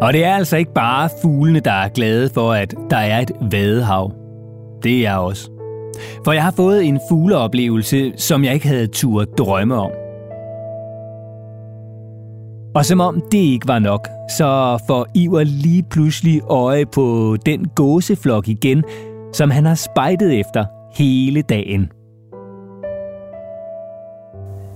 Og 0.00 0.12
det 0.12 0.24
er 0.24 0.34
altså 0.34 0.56
ikke 0.56 0.72
bare 0.72 1.08
fuglene, 1.22 1.60
der 1.60 1.72
er 1.72 1.88
glade 1.88 2.30
for, 2.34 2.52
at 2.52 2.74
der 2.90 2.96
er 2.96 3.20
et 3.20 3.30
vadehav. 3.40 4.12
Det 4.82 4.96
er 4.96 5.00
jeg 5.00 5.18
også. 5.18 5.50
For 6.24 6.32
jeg 6.32 6.42
har 6.42 6.50
fået 6.50 6.84
en 6.84 7.00
fugleoplevelse, 7.10 8.12
som 8.16 8.44
jeg 8.44 8.54
ikke 8.54 8.68
havde 8.68 8.86
tur 8.86 9.24
drømme 9.24 9.74
om. 9.74 9.90
Og 12.74 12.84
som 12.84 13.00
om 13.00 13.22
det 13.32 13.38
ikke 13.38 13.68
var 13.68 13.78
nok, 13.78 14.08
så 14.38 14.78
får 14.86 15.06
Iver 15.14 15.44
lige 15.44 15.82
pludselig 15.82 16.40
øje 16.50 16.86
på 16.86 17.36
den 17.46 17.68
gåseflok 17.68 18.48
igen, 18.48 18.84
som 19.32 19.50
han 19.50 19.64
har 19.64 19.74
spejdet 19.74 20.40
efter 20.40 20.64
hele 20.96 21.42
dagen. 21.42 21.92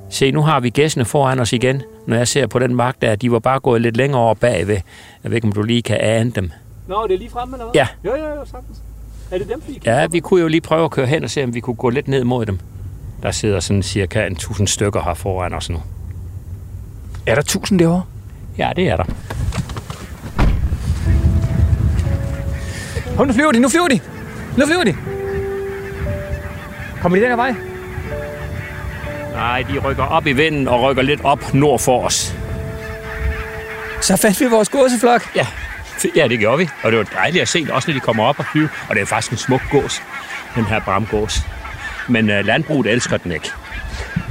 Se, 0.08 0.30
nu 0.30 0.40
har 0.40 0.60
vi 0.60 0.70
gæstene 0.70 1.04
foran 1.04 1.40
os 1.40 1.52
igen 1.52 1.82
når 2.06 2.16
jeg 2.16 2.28
ser 2.28 2.46
på 2.46 2.58
den 2.58 2.74
mark 2.74 3.02
der, 3.02 3.16
de 3.16 3.32
var 3.32 3.38
bare 3.38 3.60
gået 3.60 3.80
lidt 3.82 3.96
længere 3.96 4.20
over 4.20 4.34
bagved. 4.34 4.76
Jeg 5.22 5.30
ved 5.30 5.34
ikke, 5.34 5.46
om 5.46 5.52
du 5.52 5.62
lige 5.62 5.82
kan 5.82 5.96
ane 6.00 6.30
dem. 6.30 6.50
Nå, 6.88 7.06
det 7.06 7.14
er 7.14 7.18
lige 7.18 7.30
fremme, 7.30 7.56
eller 7.56 7.64
hvad? 7.64 7.74
Ja. 7.74 7.86
Jo, 8.04 8.10
jo, 8.16 8.34
jo, 8.34 8.44
sagtens. 8.44 8.78
Er 9.30 9.38
det 9.38 9.48
dem, 9.48 9.62
vi 9.68 9.72
kan 9.72 9.82
Ja, 9.84 10.06
vi 10.06 10.20
kunne 10.20 10.40
jo 10.40 10.48
lige 10.48 10.60
prøve 10.60 10.84
at 10.84 10.90
køre 10.90 11.06
hen 11.06 11.24
og 11.24 11.30
se, 11.30 11.44
om 11.44 11.54
vi 11.54 11.60
kunne 11.60 11.76
gå 11.76 11.90
lidt 11.90 12.08
ned 12.08 12.24
mod 12.24 12.46
dem. 12.46 12.58
Der 13.22 13.30
sidder 13.30 13.60
sådan 13.60 13.82
cirka 13.82 14.26
en 14.26 14.36
tusind 14.36 14.68
stykker 14.68 15.02
her 15.02 15.14
foran 15.14 15.54
os 15.54 15.70
nu. 15.70 15.82
Er 17.26 17.34
der 17.34 17.42
tusind 17.42 17.78
derovre? 17.78 18.02
Ja, 18.58 18.72
det 18.76 18.88
er 18.88 18.96
der. 18.96 19.04
Kom, 23.16 23.26
nu 23.26 23.32
flyver 23.32 23.52
de, 23.52 23.58
nu 23.60 23.68
flyver 23.68 23.88
de! 23.88 24.00
Nu 24.58 24.66
flyver 24.66 24.84
de! 24.84 24.94
Kommer 27.02 27.18
de 27.18 27.22
den 27.22 27.30
her 27.30 27.36
vej? 27.36 27.54
Nej, 29.34 29.62
de 29.62 29.78
rykker 29.78 30.04
op 30.04 30.26
i 30.26 30.32
vinden 30.32 30.68
og 30.68 30.82
rykker 30.82 31.02
lidt 31.02 31.20
op 31.24 31.54
nord 31.54 31.80
for 31.80 32.04
os. 32.04 32.36
Så 34.00 34.16
fandt 34.16 34.40
vi 34.40 34.46
vores 34.46 34.68
gåseflok. 34.68 35.36
Ja, 35.36 35.46
ja, 36.16 36.28
det 36.28 36.38
gjorde 36.38 36.58
vi. 36.58 36.68
Og 36.82 36.92
det 36.92 36.98
var 36.98 37.04
dejligt 37.04 37.42
at 37.42 37.48
se, 37.48 37.66
også 37.70 37.90
når 37.90 37.94
de 37.94 38.00
kommer 38.00 38.24
op 38.24 38.38
og 38.38 38.44
flyve. 38.52 38.68
Og 38.88 38.94
det 38.94 39.02
er 39.02 39.06
faktisk 39.06 39.32
en 39.32 39.38
smuk 39.38 39.60
gås, 39.70 40.02
den 40.54 40.64
her 40.64 40.80
bramgås. 40.80 41.40
Men 42.08 42.30
uh, 42.30 42.46
landbruget 42.46 42.86
elsker 42.86 43.16
den 43.16 43.32
ikke. 43.32 43.50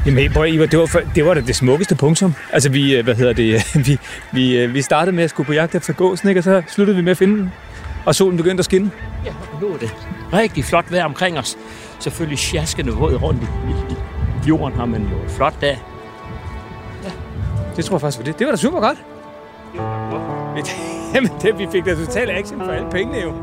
Jamen, 0.05 0.31
prøv, 0.31 0.45
Ivar, 0.45 0.65
det 0.65 0.79
var, 0.79 0.85
for, 0.85 1.01
det 1.15 1.25
var 1.25 1.33
da 1.33 1.41
det 1.41 1.55
smukkeste 1.55 1.95
punktum. 1.95 2.33
Altså, 2.53 2.69
vi, 2.69 2.95
øh, 2.95 3.03
hvad 3.03 3.15
hedder 3.15 3.33
det, 3.33 3.63
vi, 3.87 3.99
vi, 4.31 4.57
øh, 4.57 4.73
vi 4.73 4.81
startede 4.81 5.15
med 5.15 5.23
at 5.23 5.29
skulle 5.29 5.47
på 5.47 5.53
jagt 5.53 5.75
efter 5.75 5.93
gåsen, 5.93 6.29
ikke? 6.29 6.39
og 6.39 6.43
så 6.43 6.61
sluttede 6.67 6.97
vi 6.97 7.03
med 7.03 7.11
at 7.11 7.17
finde 7.17 7.37
den. 7.37 7.51
Og 8.05 8.15
solen 8.15 8.37
begyndte 8.37 8.61
at 8.61 8.65
skinne. 8.65 8.91
Ja, 9.25 9.31
nu 9.61 9.67
er 9.67 9.77
det 9.77 9.95
rigtig 10.33 10.65
flot 10.65 10.91
vejr 10.91 11.05
omkring 11.05 11.39
os. 11.39 11.57
Selvfølgelig 11.99 12.39
sjaskende 12.39 12.91
våd 12.91 13.15
rundt 13.15 13.43
i, 13.43 13.93
jorden 14.47 14.77
har 14.77 14.85
man 14.85 15.01
jo 15.01 15.17
et 15.25 15.31
flot 15.31 15.61
dag. 15.61 15.83
Ja. 17.03 17.11
Det 17.75 17.85
tror 17.85 17.95
jeg 17.95 18.01
faktisk 18.01 18.19
var 18.19 18.25
det. 18.25 18.39
Det 18.39 18.47
var 18.47 18.51
da 18.51 18.57
super 18.57 18.79
godt. 18.79 18.97
Jamen, 21.15 21.31
det, 21.41 21.59
vi 21.59 21.67
fik 21.71 21.85
da 21.85 21.95
totalt 21.95 22.29
action 22.29 22.59
for 22.59 22.71
alle 22.71 22.89
pengene 22.91 23.17
jo. 23.21 23.33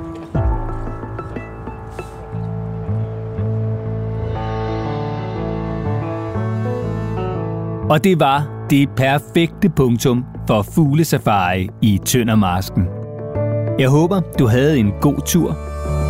Og 7.90 8.04
det 8.04 8.20
var 8.20 8.66
det 8.70 8.88
perfekte 8.96 9.68
punktum 9.68 10.24
for 10.46 10.62
fuglesafari 10.62 11.68
i 11.82 12.00
Tøndermarsken. 12.04 12.88
Jeg 13.78 13.88
håber, 13.88 14.20
du 14.38 14.46
havde 14.46 14.78
en 14.78 14.92
god 15.00 15.26
tur, 15.26 15.50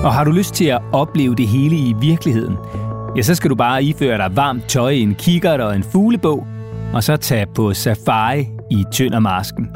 og 0.05 0.15
har 0.15 0.25
du 0.25 0.31
lyst 0.31 0.55
til 0.55 0.65
at 0.65 0.83
opleve 0.93 1.35
det 1.35 1.49
hele 1.49 1.77
i 1.77 1.95
virkeligheden, 2.01 2.57
ja, 3.17 3.23
så 3.23 3.35
skal 3.35 3.51
du 3.51 3.55
bare 3.55 3.85
iføre 3.85 4.19
dig 4.19 4.37
varmt 4.37 4.69
tøj, 4.69 4.91
en 4.91 5.15
kikkert 5.15 5.61
og 5.61 5.77
en 5.77 5.83
fuglebog, 5.83 6.47
og 6.93 7.05
så 7.05 7.17
tage 7.17 7.47
på 7.55 7.75
safari 7.75 8.49
i 8.71 8.85
Tøndermarsken. 8.93 9.69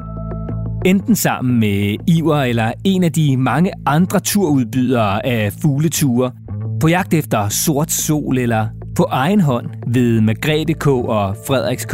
Enten 0.86 1.16
sammen 1.16 1.60
med 1.60 1.96
Iver 2.08 2.42
eller 2.42 2.72
en 2.84 3.04
af 3.04 3.12
de 3.12 3.36
mange 3.36 3.72
andre 3.86 4.20
turudbydere 4.20 5.26
af 5.26 5.52
fugleture, 5.62 6.32
på 6.80 6.88
jagt 6.88 7.14
efter 7.14 7.48
sort 7.48 7.90
sol 7.90 8.38
eller 8.38 8.66
på 8.96 9.06
egen 9.10 9.40
hånd 9.40 9.66
ved 9.86 10.20
Margrethe 10.20 10.74
K. 10.74 10.86
og 10.86 11.36
Frederiks 11.46 11.84
K. 11.84 11.92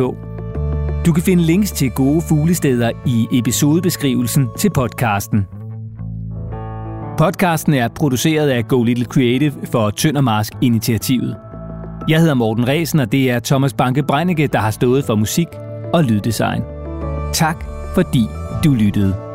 Du 1.06 1.12
kan 1.12 1.22
finde 1.22 1.42
links 1.42 1.72
til 1.72 1.90
gode 1.90 2.22
fuglesteder 2.28 2.90
i 3.06 3.38
episodebeskrivelsen 3.38 4.48
til 4.58 4.70
podcasten. 4.70 5.59
Podcasten 7.20 7.74
er 7.74 7.88
produceret 7.88 8.48
af 8.48 8.68
Go 8.68 8.82
Little 8.82 9.04
Creative 9.04 9.52
for 9.64 9.90
Tøndermarsk 9.90 10.52
Initiativet. 10.60 11.36
Jeg 12.08 12.20
hedder 12.20 12.34
Morten 12.34 12.68
Resen, 12.68 13.00
og 13.00 13.12
det 13.12 13.30
er 13.30 13.40
Thomas 13.40 13.72
Banke 13.72 14.02
Breinicke, 14.02 14.46
der 14.46 14.58
har 14.58 14.70
stået 14.70 15.04
for 15.04 15.14
musik 15.14 15.46
og 15.94 16.04
lyddesign. 16.04 16.62
Tak 17.32 17.64
fordi 17.94 18.24
du 18.64 18.74
lyttede. 18.74 19.29